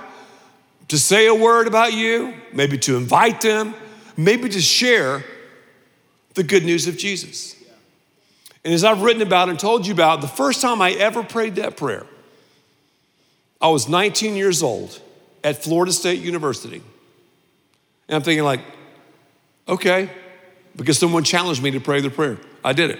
to 0.89 0.97
say 0.97 1.27
a 1.27 1.33
word 1.33 1.67
about 1.67 1.93
you, 1.93 2.33
maybe 2.51 2.77
to 2.79 2.97
invite 2.97 3.41
them, 3.41 3.73
maybe 4.17 4.49
to 4.49 4.59
share 4.59 5.23
the 6.33 6.43
good 6.43 6.65
news 6.65 6.87
of 6.87 6.97
Jesus. 6.97 7.55
And 8.65 8.73
as 8.73 8.83
I've 8.83 9.01
written 9.01 9.21
about 9.21 9.49
and 9.49 9.57
told 9.57 9.87
you 9.87 9.93
about, 9.93 10.21
the 10.21 10.27
first 10.27 10.61
time 10.61 10.81
I 10.81 10.91
ever 10.91 11.23
prayed 11.23 11.55
that 11.55 11.77
prayer, 11.77 12.05
I 13.61 13.69
was 13.69 13.87
19 13.87 14.35
years 14.35 14.61
old 14.61 14.99
at 15.43 15.63
Florida 15.63 15.91
State 15.91 16.19
University. 16.21 16.81
And 18.07 18.15
I'm 18.15 18.21
thinking, 18.21 18.43
like, 18.43 18.61
okay, 19.67 20.09
because 20.75 20.97
someone 20.97 21.23
challenged 21.23 21.61
me 21.61 21.71
to 21.71 21.79
pray 21.79 22.01
the 22.01 22.09
prayer. 22.09 22.37
I 22.63 22.73
did 22.73 22.91
it. 22.91 22.99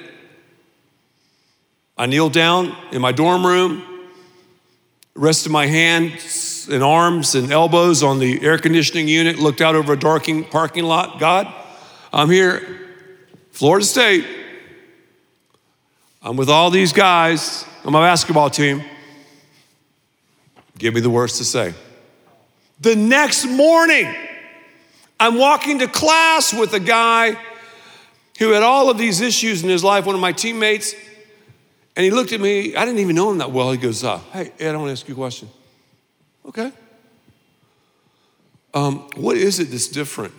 I 1.97 2.05
kneeled 2.05 2.33
down 2.33 2.75
in 2.91 3.01
my 3.01 3.11
dorm 3.11 3.45
room, 3.45 3.83
rested 5.15 5.51
my 5.51 5.65
hands 5.65 6.58
and 6.69 6.83
arms 6.83 7.35
and 7.35 7.51
elbows 7.51 8.03
on 8.03 8.19
the 8.19 8.43
air 8.43 8.57
conditioning 8.57 9.07
unit, 9.07 9.39
looked 9.39 9.61
out 9.61 9.75
over 9.75 9.93
a 9.93 9.99
darking 9.99 10.43
parking 10.43 10.83
lot. 10.83 11.19
God, 11.19 11.53
I'm 12.13 12.29
here, 12.29 12.87
Florida 13.51 13.85
State. 13.85 14.25
I'm 16.21 16.37
with 16.37 16.49
all 16.49 16.69
these 16.69 16.93
guys 16.93 17.65
on 17.85 17.93
my 17.93 18.01
basketball 18.01 18.49
team. 18.49 18.83
Give 20.77 20.93
me 20.93 21.01
the 21.01 21.09
words 21.09 21.37
to 21.37 21.45
say. 21.45 21.73
The 22.81 22.95
next 22.95 23.45
morning, 23.45 24.13
I'm 25.19 25.37
walking 25.37 25.79
to 25.79 25.87
class 25.87 26.53
with 26.53 26.73
a 26.73 26.79
guy 26.79 27.37
who 28.37 28.51
had 28.51 28.63
all 28.63 28.89
of 28.89 28.97
these 28.97 29.19
issues 29.19 29.63
in 29.63 29.69
his 29.69 29.83
life, 29.83 30.05
one 30.05 30.15
of 30.15 30.21
my 30.21 30.31
teammates, 30.31 30.93
and 31.95 32.05
he 32.05 32.11
looked 32.11 32.31
at 32.31 32.39
me. 32.39 32.75
I 32.75 32.85
didn't 32.85 32.99
even 32.99 33.15
know 33.15 33.29
him 33.29 33.39
that 33.39 33.51
well. 33.51 33.71
He 33.71 33.77
goes, 33.77 34.03
uh, 34.03 34.19
Hey, 34.31 34.53
Ed, 34.59 34.73
I 34.73 34.77
want 34.77 34.87
to 34.87 34.91
ask 34.93 35.07
you 35.07 35.13
a 35.13 35.17
question. 35.17 35.49
Okay. 36.49 36.71
Um, 38.73 39.07
what 39.15 39.37
is 39.37 39.59
it 39.59 39.65
that's 39.65 39.87
different 39.87 40.33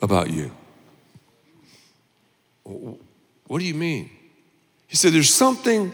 about 0.00 0.30
you? 0.30 0.52
What 2.62 3.58
do 3.58 3.64
you 3.64 3.74
mean? 3.74 4.10
He 4.86 4.96
said, 4.96 5.12
There's 5.12 5.34
something 5.34 5.92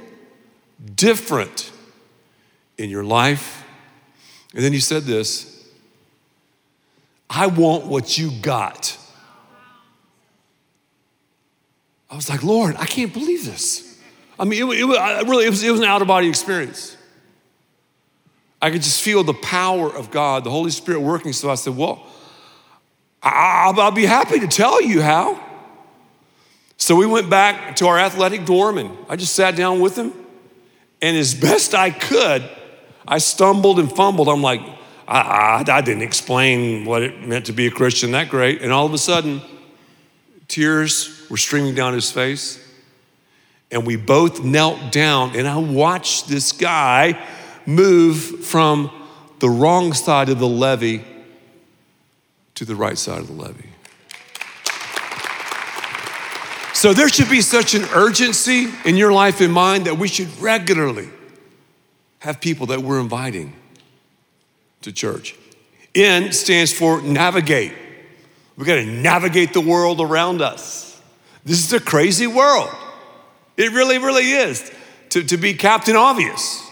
different 0.94 1.72
in 2.76 2.90
your 2.90 3.04
life. 3.04 3.64
And 4.54 4.62
then 4.62 4.72
he 4.74 4.80
said 4.80 5.04
this 5.04 5.66
I 7.30 7.46
want 7.46 7.86
what 7.86 8.18
you 8.18 8.30
got. 8.42 8.98
I 12.10 12.16
was 12.16 12.28
like, 12.28 12.42
Lord, 12.42 12.76
I 12.78 12.84
can't 12.84 13.14
believe 13.14 13.46
this. 13.46 13.98
I 14.38 14.44
mean, 14.44 14.60
it, 14.60 14.80
it, 14.80 14.84
really, 15.26 15.46
it 15.46 15.50
was, 15.50 15.62
it 15.62 15.70
was 15.70 15.80
an 15.80 15.86
out 15.86 16.02
of 16.02 16.08
body 16.08 16.28
experience. 16.28 16.98
I 18.62 18.70
could 18.70 18.82
just 18.82 19.02
feel 19.02 19.24
the 19.24 19.34
power 19.34 19.92
of 19.92 20.12
God, 20.12 20.44
the 20.44 20.50
Holy 20.50 20.70
Spirit 20.70 21.00
working. 21.00 21.32
So 21.32 21.50
I 21.50 21.56
said, 21.56 21.76
Well, 21.76 22.06
I'll, 23.20 23.90
be 23.90 24.06
happy 24.06 24.38
to 24.38 24.46
tell 24.46 24.80
you 24.80 25.02
how. 25.02 25.40
So 26.76 26.94
we 26.94 27.06
went 27.06 27.28
back 27.28 27.76
to 27.76 27.86
our 27.86 27.98
athletic 27.98 28.44
dorm 28.44 28.78
and 28.78 28.96
I 29.08 29.16
just 29.16 29.34
sat 29.34 29.56
down 29.56 29.80
with 29.80 29.96
him. 29.96 30.12
And 31.00 31.16
as 31.16 31.34
best 31.48 31.74
I 31.74 31.90
could, 31.90 32.48
I 33.06 33.18
stumbled 33.18 33.80
and 33.80 33.90
fumbled. 33.90 34.28
I'm 34.28 34.42
like, 34.42 34.60
I, 35.08 35.20
I, 35.20 35.64
I, 35.66 35.80
didn't 35.80 36.02
explain 36.02 36.84
what 36.84 37.02
it 37.02 37.26
meant 37.26 37.46
to 37.46 37.52
be 37.52 37.66
a 37.66 37.70
Christian 37.70 38.12
that 38.12 38.28
great. 38.28 38.62
And 38.62 38.72
all 38.72 38.86
of 38.86 38.94
a 38.94 38.98
sudden, 38.98 39.42
tears 40.46 41.28
were 41.28 41.36
streaming 41.36 41.74
down 41.74 41.94
his 41.94 42.12
face. 42.12 42.60
And 43.72 43.84
we 43.84 43.96
both 43.96 44.44
knelt 44.44 44.92
down, 44.92 45.34
and 45.34 45.48
I 45.48 45.56
watched 45.56 46.28
this 46.28 46.52
guy 46.52 47.18
move 47.66 48.44
from 48.44 48.90
the 49.38 49.48
wrong 49.48 49.92
side 49.92 50.28
of 50.28 50.38
the 50.38 50.48
levee 50.48 51.04
to 52.54 52.64
the 52.64 52.74
right 52.74 52.98
side 52.98 53.18
of 53.18 53.26
the 53.26 53.32
levee. 53.32 53.68
So 56.74 56.92
there 56.92 57.08
should 57.08 57.30
be 57.30 57.42
such 57.42 57.74
an 57.74 57.84
urgency 57.94 58.68
in 58.84 58.96
your 58.96 59.12
life 59.12 59.40
and 59.40 59.52
mine 59.52 59.84
that 59.84 59.98
we 59.98 60.08
should 60.08 60.28
regularly 60.40 61.08
have 62.20 62.40
people 62.40 62.66
that 62.66 62.82
we're 62.82 63.00
inviting 63.00 63.54
to 64.80 64.92
church. 64.92 65.36
N 65.94 66.32
stands 66.32 66.72
for 66.72 67.00
navigate. 67.02 67.72
We 68.56 68.64
got 68.64 68.76
to 68.76 68.86
navigate 68.86 69.52
the 69.52 69.60
world 69.60 70.00
around 70.00 70.42
us. 70.42 71.00
This 71.44 71.64
is 71.64 71.72
a 71.72 71.80
crazy 71.80 72.26
world. 72.26 72.70
It 73.56 73.72
really, 73.72 73.98
really 73.98 74.30
is. 74.30 74.70
To, 75.10 75.22
to 75.22 75.36
be 75.36 75.54
Captain 75.54 75.96
Obvious. 75.96 76.68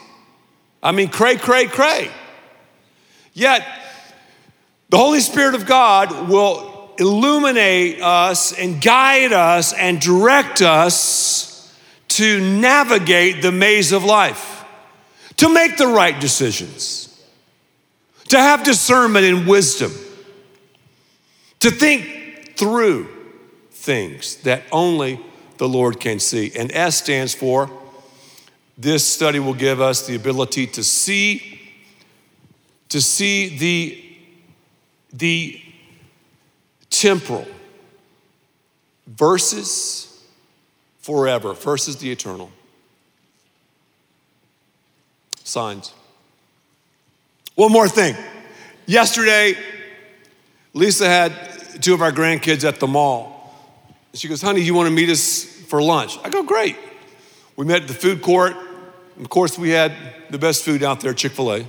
I 0.82 0.92
mean, 0.92 1.08
cray, 1.08 1.36
cray, 1.36 1.66
cray. 1.66 2.10
Yet, 3.32 3.66
the 4.88 4.96
Holy 4.96 5.20
Spirit 5.20 5.54
of 5.54 5.66
God 5.66 6.28
will 6.28 6.94
illuminate 6.98 8.00
us 8.00 8.52
and 8.52 8.82
guide 8.82 9.32
us 9.32 9.72
and 9.72 10.00
direct 10.00 10.62
us 10.62 11.74
to 12.08 12.40
navigate 12.40 13.42
the 13.42 13.52
maze 13.52 13.92
of 13.92 14.04
life, 14.04 14.64
to 15.36 15.52
make 15.52 15.76
the 15.76 15.86
right 15.86 16.18
decisions 16.20 17.10
to 18.30 18.38
have 18.38 18.62
discernment 18.62 19.26
and 19.26 19.46
wisdom, 19.46 19.92
to 21.58 21.70
think 21.70 22.56
through 22.56 23.08
things 23.72 24.36
that 24.36 24.62
only 24.70 25.20
the 25.58 25.68
Lord 25.68 25.98
can 25.98 26.20
see. 26.20 26.52
And 26.56 26.70
S 26.72 26.96
stands 26.96 27.34
for 27.34 27.70
this 28.80 29.06
study 29.06 29.38
will 29.38 29.54
give 29.54 29.80
us 29.80 30.06
the 30.06 30.16
ability 30.16 30.66
to 30.66 30.82
see 30.82 31.60
to 32.88 33.00
see 33.00 33.56
the 33.58 34.04
the 35.12 35.60
temporal 36.88 37.46
versus 39.06 40.24
forever 40.98 41.52
versus 41.54 41.96
the 41.96 42.10
eternal 42.10 42.50
signs 45.44 45.92
one 47.60 47.72
more 47.72 47.88
thing. 47.88 48.16
Yesterday, 48.86 49.54
Lisa 50.72 51.06
had 51.06 51.32
two 51.82 51.92
of 51.92 52.00
our 52.00 52.10
grandkids 52.10 52.66
at 52.66 52.80
the 52.80 52.86
mall. 52.86 53.54
She 54.14 54.28
goes, 54.28 54.40
Honey, 54.40 54.62
you 54.62 54.72
want 54.72 54.88
to 54.88 54.94
meet 54.94 55.10
us 55.10 55.44
for 55.44 55.82
lunch? 55.82 56.16
I 56.24 56.30
go, 56.30 56.42
Great. 56.42 56.76
We 57.56 57.66
met 57.66 57.82
at 57.82 57.88
the 57.88 57.92
food 57.92 58.22
court. 58.22 58.56
Of 59.20 59.28
course, 59.28 59.58
we 59.58 59.70
had 59.70 59.92
the 60.30 60.38
best 60.38 60.64
food 60.64 60.82
out 60.82 61.00
there, 61.00 61.12
Chick 61.12 61.32
fil 61.32 61.52
A. 61.52 61.66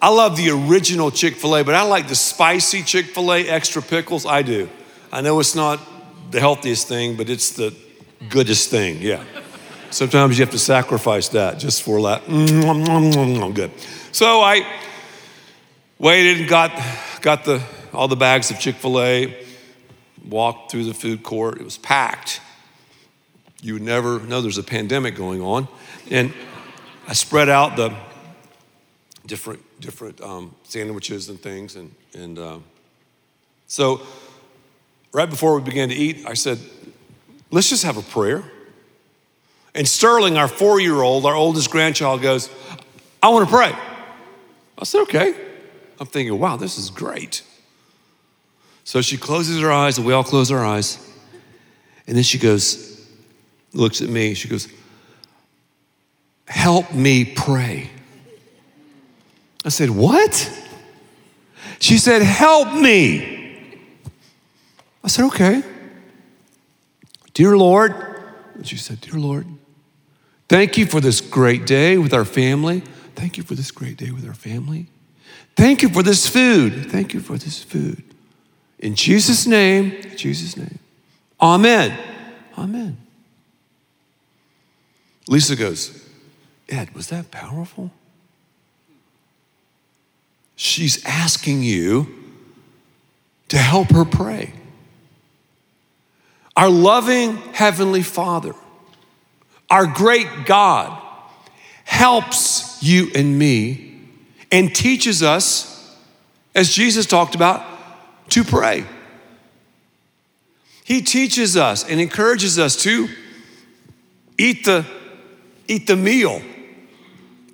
I 0.00 0.10
love 0.10 0.36
the 0.36 0.50
original 0.50 1.10
Chick 1.10 1.34
fil 1.34 1.56
A, 1.56 1.64
but 1.64 1.74
I 1.74 1.82
like 1.82 2.06
the 2.06 2.14
spicy 2.14 2.82
Chick 2.84 3.06
fil 3.06 3.32
A 3.32 3.48
extra 3.48 3.82
pickles. 3.82 4.24
I 4.24 4.42
do. 4.42 4.68
I 5.10 5.20
know 5.20 5.40
it's 5.40 5.56
not 5.56 5.80
the 6.30 6.38
healthiest 6.38 6.86
thing, 6.86 7.16
but 7.16 7.28
it's 7.28 7.50
the 7.52 7.74
goodest 8.28 8.70
thing, 8.70 9.00
yeah. 9.00 9.24
Sometimes 9.90 10.38
you 10.38 10.44
have 10.44 10.52
to 10.52 10.58
sacrifice 10.58 11.30
that 11.30 11.58
just 11.58 11.82
for 11.82 12.00
that. 12.02 12.22
Good. 13.54 13.72
So 14.12 14.40
I 14.40 14.64
waited 15.98 16.40
and 16.40 16.48
got, 16.48 16.70
got 17.20 17.44
the, 17.44 17.62
all 17.92 18.06
the 18.06 18.16
bags 18.16 18.50
of 18.50 18.60
Chick 18.60 18.76
fil 18.76 19.00
A, 19.00 19.44
walked 20.28 20.70
through 20.70 20.84
the 20.84 20.94
food 20.94 21.22
court. 21.22 21.58
It 21.58 21.64
was 21.64 21.78
packed. 21.78 22.40
You 23.62 23.74
would 23.74 23.82
never 23.82 24.20
know 24.20 24.40
there's 24.40 24.58
a 24.58 24.62
pandemic 24.62 25.16
going 25.16 25.42
on. 25.42 25.68
And 26.10 26.32
I 27.06 27.12
spread 27.12 27.48
out 27.48 27.76
the 27.76 27.94
different, 29.26 29.62
different 29.80 30.20
um, 30.20 30.54
sandwiches 30.64 31.28
and 31.28 31.40
things. 31.40 31.76
And, 31.76 31.94
and 32.14 32.38
uh, 32.38 32.58
so 33.66 34.02
right 35.12 35.28
before 35.28 35.56
we 35.56 35.62
began 35.62 35.88
to 35.88 35.94
eat, 35.94 36.24
I 36.26 36.34
said, 36.34 36.58
let's 37.50 37.68
just 37.68 37.84
have 37.84 37.96
a 37.96 38.02
prayer. 38.02 38.44
And 39.74 39.86
Sterling, 39.86 40.36
our 40.36 40.48
four 40.48 40.80
year 40.80 41.02
old, 41.02 41.26
our 41.26 41.34
oldest 41.34 41.70
grandchild, 41.70 42.22
goes, 42.22 42.50
I 43.22 43.28
want 43.28 43.48
to 43.48 43.54
pray. 43.54 43.72
I 44.78 44.84
said, 44.84 45.02
okay. 45.02 45.34
I'm 46.00 46.06
thinking, 46.06 46.38
wow, 46.38 46.56
this 46.56 46.78
is 46.78 46.90
great. 46.90 47.42
So 48.84 49.02
she 49.02 49.16
closes 49.16 49.60
her 49.60 49.70
eyes, 49.70 49.98
and 49.98 50.06
we 50.06 50.12
all 50.12 50.24
close 50.24 50.50
our 50.50 50.64
eyes. 50.64 50.98
And 52.06 52.16
then 52.16 52.24
she 52.24 52.38
goes, 52.38 52.97
looks 53.72 54.00
at 54.00 54.08
me, 54.08 54.34
she 54.34 54.48
goes, 54.48 54.68
help 56.46 56.92
me 56.92 57.24
pray. 57.24 57.90
I 59.64 59.68
said, 59.70 59.90
What? 59.90 60.50
She 61.78 61.98
said, 61.98 62.22
Help 62.22 62.72
me. 62.72 63.78
I 65.04 65.08
said, 65.08 65.26
Okay. 65.26 65.62
Dear 67.34 67.56
Lord, 67.56 67.94
she 68.62 68.76
said, 68.76 69.00
Dear 69.00 69.20
Lord, 69.20 69.46
thank 70.48 70.76
you 70.76 70.86
for 70.86 71.00
this 71.00 71.20
great 71.20 71.66
day 71.66 71.98
with 71.98 72.12
our 72.14 72.24
family. 72.24 72.82
Thank 73.14 73.36
you 73.36 73.42
for 73.42 73.54
this 73.54 73.70
great 73.70 73.96
day 73.96 74.10
with 74.10 74.26
our 74.26 74.34
family. 74.34 74.86
Thank 75.56 75.82
you 75.82 75.88
for 75.88 76.02
this 76.02 76.28
food. 76.28 76.90
Thank 76.90 77.14
you 77.14 77.20
for 77.20 77.36
this 77.36 77.62
food. 77.62 78.02
In 78.78 78.94
Jesus' 78.94 79.46
name, 79.46 80.00
Jesus' 80.16 80.56
name. 80.56 80.78
Amen. 81.40 81.98
Amen. 82.56 82.96
Lisa 85.28 85.54
goes, 85.54 86.08
Ed, 86.68 86.94
was 86.94 87.08
that 87.08 87.30
powerful? 87.30 87.92
She's 90.56 91.04
asking 91.04 91.62
you 91.62 92.08
to 93.48 93.58
help 93.58 93.90
her 93.90 94.04
pray. 94.04 94.54
Our 96.56 96.70
loving 96.70 97.36
Heavenly 97.52 98.02
Father, 98.02 98.54
our 99.70 99.86
great 99.86 100.46
God, 100.46 101.00
helps 101.84 102.82
you 102.82 103.10
and 103.14 103.38
me 103.38 104.00
and 104.50 104.74
teaches 104.74 105.22
us, 105.22 105.96
as 106.54 106.72
Jesus 106.72 107.06
talked 107.06 107.34
about, 107.34 107.64
to 108.30 108.44
pray. 108.44 108.84
He 110.84 111.02
teaches 111.02 111.56
us 111.56 111.88
and 111.88 112.00
encourages 112.00 112.58
us 112.58 112.76
to 112.82 113.08
eat 114.38 114.64
the, 114.64 114.86
eat 115.68 115.86
the 115.86 115.96
meal, 115.96 116.42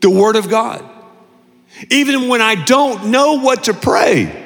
the 0.00 0.08
Word 0.08 0.36
of 0.36 0.48
God. 0.48 0.84
Even 1.90 2.28
when 2.28 2.40
I 2.40 2.54
don't 2.54 3.06
know 3.06 3.40
what 3.40 3.64
to 3.64 3.74
pray, 3.74 4.42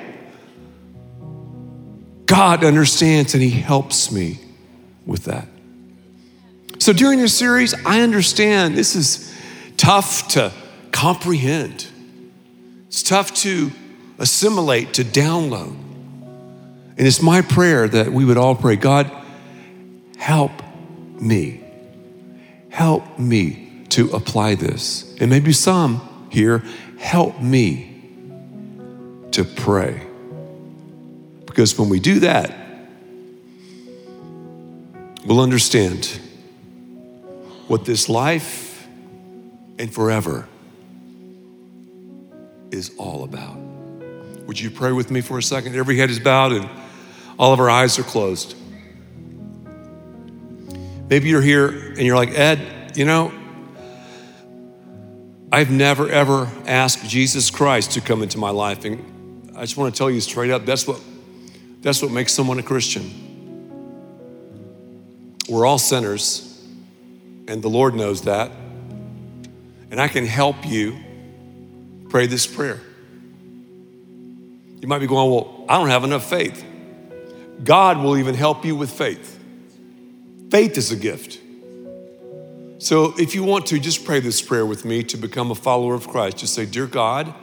God 2.26 2.64
understands 2.64 3.34
and 3.34 3.42
He 3.42 3.50
helps 3.50 4.10
me 4.10 4.38
with 5.06 5.24
that. 5.24 5.46
So 6.78 6.92
during 6.92 7.20
this 7.20 7.36
series, 7.36 7.74
I 7.84 8.00
understand 8.00 8.76
this 8.76 8.94
is 8.94 9.34
tough 9.76 10.28
to 10.28 10.52
comprehend, 10.90 11.86
it's 12.86 13.02
tough 13.02 13.34
to 13.42 13.70
assimilate, 14.18 14.94
to 14.94 15.04
download. 15.04 15.76
And 16.96 17.06
it's 17.06 17.22
my 17.22 17.42
prayer 17.42 17.86
that 17.86 18.12
we 18.12 18.24
would 18.24 18.36
all 18.36 18.56
pray 18.56 18.76
God, 18.76 19.10
help 20.16 20.50
me. 21.20 21.67
Help 22.70 23.18
me 23.18 23.84
to 23.90 24.10
apply 24.10 24.54
this. 24.54 25.16
And 25.20 25.30
maybe 25.30 25.52
some 25.52 26.28
here, 26.30 26.62
help 26.98 27.40
me 27.40 28.00
to 29.32 29.44
pray. 29.44 30.06
Because 31.46 31.78
when 31.78 31.88
we 31.88 32.00
do 32.00 32.20
that, 32.20 32.54
we'll 35.24 35.40
understand 35.40 36.20
what 37.66 37.84
this 37.84 38.08
life 38.08 38.86
and 39.78 39.92
forever 39.92 40.48
is 42.70 42.90
all 42.98 43.24
about. 43.24 43.56
Would 44.46 44.60
you 44.60 44.70
pray 44.70 44.92
with 44.92 45.10
me 45.10 45.20
for 45.20 45.38
a 45.38 45.42
second? 45.42 45.76
Every 45.76 45.98
head 45.98 46.10
is 46.10 46.18
bowed 46.18 46.52
and 46.52 46.68
all 47.38 47.52
of 47.52 47.60
our 47.60 47.70
eyes 47.70 47.98
are 47.98 48.02
closed. 48.02 48.56
Maybe 51.08 51.30
you're 51.30 51.42
here 51.42 51.68
and 51.68 52.00
you're 52.00 52.16
like, 52.16 52.30
Ed, 52.30 52.96
you 52.96 53.06
know, 53.06 53.32
I've 55.50 55.70
never 55.70 56.10
ever 56.10 56.50
asked 56.66 57.08
Jesus 57.08 57.50
Christ 57.50 57.92
to 57.92 58.02
come 58.02 58.22
into 58.22 58.36
my 58.36 58.50
life. 58.50 58.84
And 58.84 59.56
I 59.56 59.62
just 59.62 59.78
want 59.78 59.94
to 59.94 59.98
tell 59.98 60.10
you 60.10 60.20
straight 60.20 60.50
up 60.50 60.66
that's 60.66 60.86
what, 60.86 61.00
that's 61.80 62.02
what 62.02 62.10
makes 62.10 62.34
someone 62.34 62.58
a 62.58 62.62
Christian. 62.62 63.24
We're 65.48 65.64
all 65.64 65.78
sinners, 65.78 66.62
and 67.46 67.62
the 67.62 67.70
Lord 67.70 67.94
knows 67.94 68.22
that. 68.22 68.50
And 69.90 69.98
I 69.98 70.08
can 70.08 70.26
help 70.26 70.66
you 70.66 70.98
pray 72.10 72.26
this 72.26 72.46
prayer. 72.46 72.82
You 74.80 74.86
might 74.86 74.98
be 74.98 75.06
going, 75.06 75.30
Well, 75.30 75.64
I 75.70 75.78
don't 75.78 75.88
have 75.88 76.04
enough 76.04 76.28
faith. 76.28 76.62
God 77.64 77.96
will 77.96 78.18
even 78.18 78.34
help 78.34 78.66
you 78.66 78.76
with 78.76 78.90
faith. 78.90 79.37
Faith 80.50 80.78
is 80.78 80.90
a 80.90 80.96
gift. 80.96 81.40
So 82.78 83.12
if 83.18 83.34
you 83.34 83.42
want 83.42 83.66
to, 83.66 83.78
just 83.78 84.04
pray 84.04 84.20
this 84.20 84.40
prayer 84.40 84.64
with 84.64 84.84
me 84.84 85.02
to 85.04 85.16
become 85.16 85.50
a 85.50 85.54
follower 85.54 85.94
of 85.94 86.08
Christ. 86.08 86.38
Just 86.38 86.54
say, 86.54 86.64
Dear 86.64 86.86
God, 86.86 87.34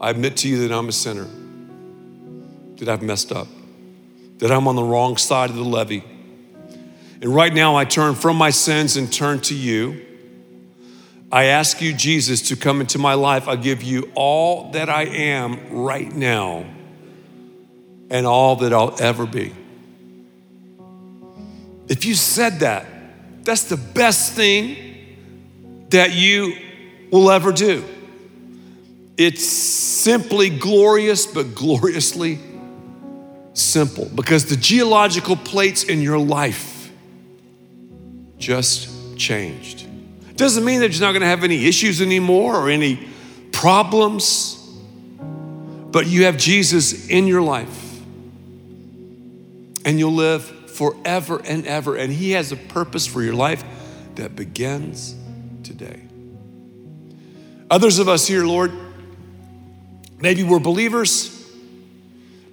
I 0.00 0.10
admit 0.10 0.36
to 0.38 0.48
you 0.48 0.66
that 0.66 0.74
I'm 0.74 0.88
a 0.88 0.92
sinner, 0.92 1.28
that 2.76 2.88
I've 2.88 3.02
messed 3.02 3.32
up, 3.32 3.48
that 4.38 4.50
I'm 4.50 4.66
on 4.68 4.76
the 4.76 4.82
wrong 4.82 5.16
side 5.16 5.50
of 5.50 5.56
the 5.56 5.64
levee. 5.64 6.04
And 7.20 7.34
right 7.34 7.52
now 7.52 7.76
I 7.76 7.84
turn 7.84 8.14
from 8.14 8.36
my 8.36 8.50
sins 8.50 8.96
and 8.96 9.12
turn 9.12 9.40
to 9.42 9.54
you. 9.54 10.04
I 11.30 11.44
ask 11.44 11.80
you, 11.80 11.92
Jesus, 11.92 12.48
to 12.48 12.56
come 12.56 12.80
into 12.80 12.98
my 12.98 13.14
life. 13.14 13.48
I 13.48 13.56
give 13.56 13.82
you 13.82 14.10
all 14.14 14.70
that 14.72 14.88
I 14.88 15.04
am 15.04 15.70
right 15.70 16.12
now 16.12 16.64
and 18.10 18.26
all 18.26 18.56
that 18.56 18.72
I'll 18.72 19.00
ever 19.00 19.26
be. 19.26 19.52
If 21.92 22.06
you 22.06 22.14
said 22.14 22.60
that, 22.60 22.86
that's 23.44 23.64
the 23.64 23.76
best 23.76 24.32
thing 24.32 25.86
that 25.90 26.14
you 26.14 26.56
will 27.10 27.30
ever 27.30 27.52
do. 27.52 27.84
It's 29.18 29.46
simply 29.46 30.48
glorious, 30.48 31.26
but 31.26 31.54
gloriously 31.54 32.38
simple 33.52 34.10
because 34.14 34.46
the 34.46 34.56
geological 34.56 35.36
plates 35.36 35.84
in 35.84 36.00
your 36.00 36.16
life 36.18 36.90
just 38.38 39.18
changed. 39.18 39.86
Doesn't 40.36 40.64
mean 40.64 40.80
that 40.80 40.92
you're 40.92 41.06
not 41.06 41.12
going 41.12 41.20
to 41.20 41.26
have 41.26 41.44
any 41.44 41.66
issues 41.66 42.00
anymore 42.00 42.56
or 42.56 42.70
any 42.70 43.06
problems, 43.52 44.56
but 45.90 46.06
you 46.06 46.24
have 46.24 46.38
Jesus 46.38 47.10
in 47.10 47.26
your 47.26 47.42
life 47.42 48.00
and 49.84 49.98
you'll 49.98 50.12
live 50.12 50.61
forever 50.72 51.40
and 51.44 51.66
ever. 51.66 51.96
And 51.96 52.12
He 52.12 52.32
has 52.32 52.52
a 52.52 52.56
purpose 52.56 53.06
for 53.06 53.22
your 53.22 53.34
life 53.34 53.64
that 54.16 54.36
begins 54.36 55.14
today. 55.62 56.02
Others 57.70 57.98
of 57.98 58.08
us 58.08 58.26
here, 58.26 58.44
Lord, 58.44 58.72
maybe 60.18 60.42
we're 60.42 60.58
believers, 60.58 61.30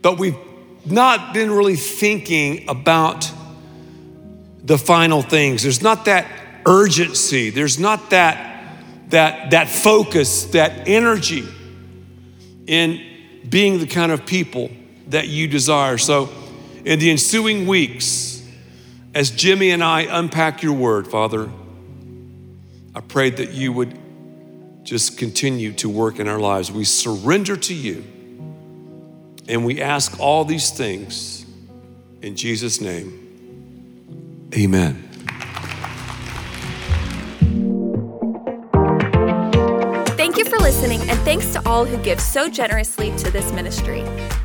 but 0.02 0.18
we've 0.18 0.38
not 0.86 1.34
been 1.34 1.52
really 1.52 1.76
thinking 1.76 2.70
about 2.70 3.30
the 4.64 4.78
final 4.78 5.22
things. 5.22 5.64
There's 5.64 5.82
not 5.82 6.06
that 6.06 6.26
urgency. 6.66 7.50
There's 7.50 7.80
not 7.80 8.12
that 8.12 8.48
that 9.10 9.52
that 9.52 9.68
focus, 9.70 10.46
that 10.46 10.88
energy 10.88 11.48
in 12.68 13.02
being 13.50 13.80
the 13.80 13.88
kind 13.88 14.12
of 14.12 14.26
people 14.26 14.70
that 15.08 15.28
you 15.28 15.48
desire. 15.48 15.98
So 15.98 16.30
in 16.90 16.98
the 16.98 17.12
ensuing 17.12 17.68
weeks, 17.68 18.44
as 19.14 19.30
Jimmy 19.30 19.70
and 19.70 19.84
I 19.84 20.08
unpack 20.10 20.64
your 20.64 20.74
word, 20.74 21.08
Father, 21.08 21.48
I 22.96 23.02
prayed 23.02 23.38
that 23.38 23.52
you 23.52 23.72
would 23.74 23.96
just 24.82 25.16
continue 25.20 25.72
to 25.74 25.88
work 25.88 26.20
in 26.20 26.28
our 26.28 26.40
lives. 26.40 26.72
We 26.72 26.86
surrender 26.86 27.56
to 27.56 27.76
you 27.76 28.04
and 29.48 29.64
we 29.66 29.84
ask 29.84 30.20
all 30.20 30.44
these 30.46 30.72
things 30.72 31.46
in 32.24 32.36
Jesus' 32.36 32.82
name. 32.82 34.50
Amen. 34.58 35.08
Thank 40.18 40.38
you 40.38 40.46
for 40.46 40.58
listening, 40.58 41.02
and 41.02 41.20
thanks 41.20 41.54
to 41.54 41.62
all 41.70 41.86
who 41.86 41.98
give 41.98 42.20
so 42.20 42.50
generously 42.50 43.16
to 43.18 43.30
this 43.30 43.52
ministry. 43.52 44.04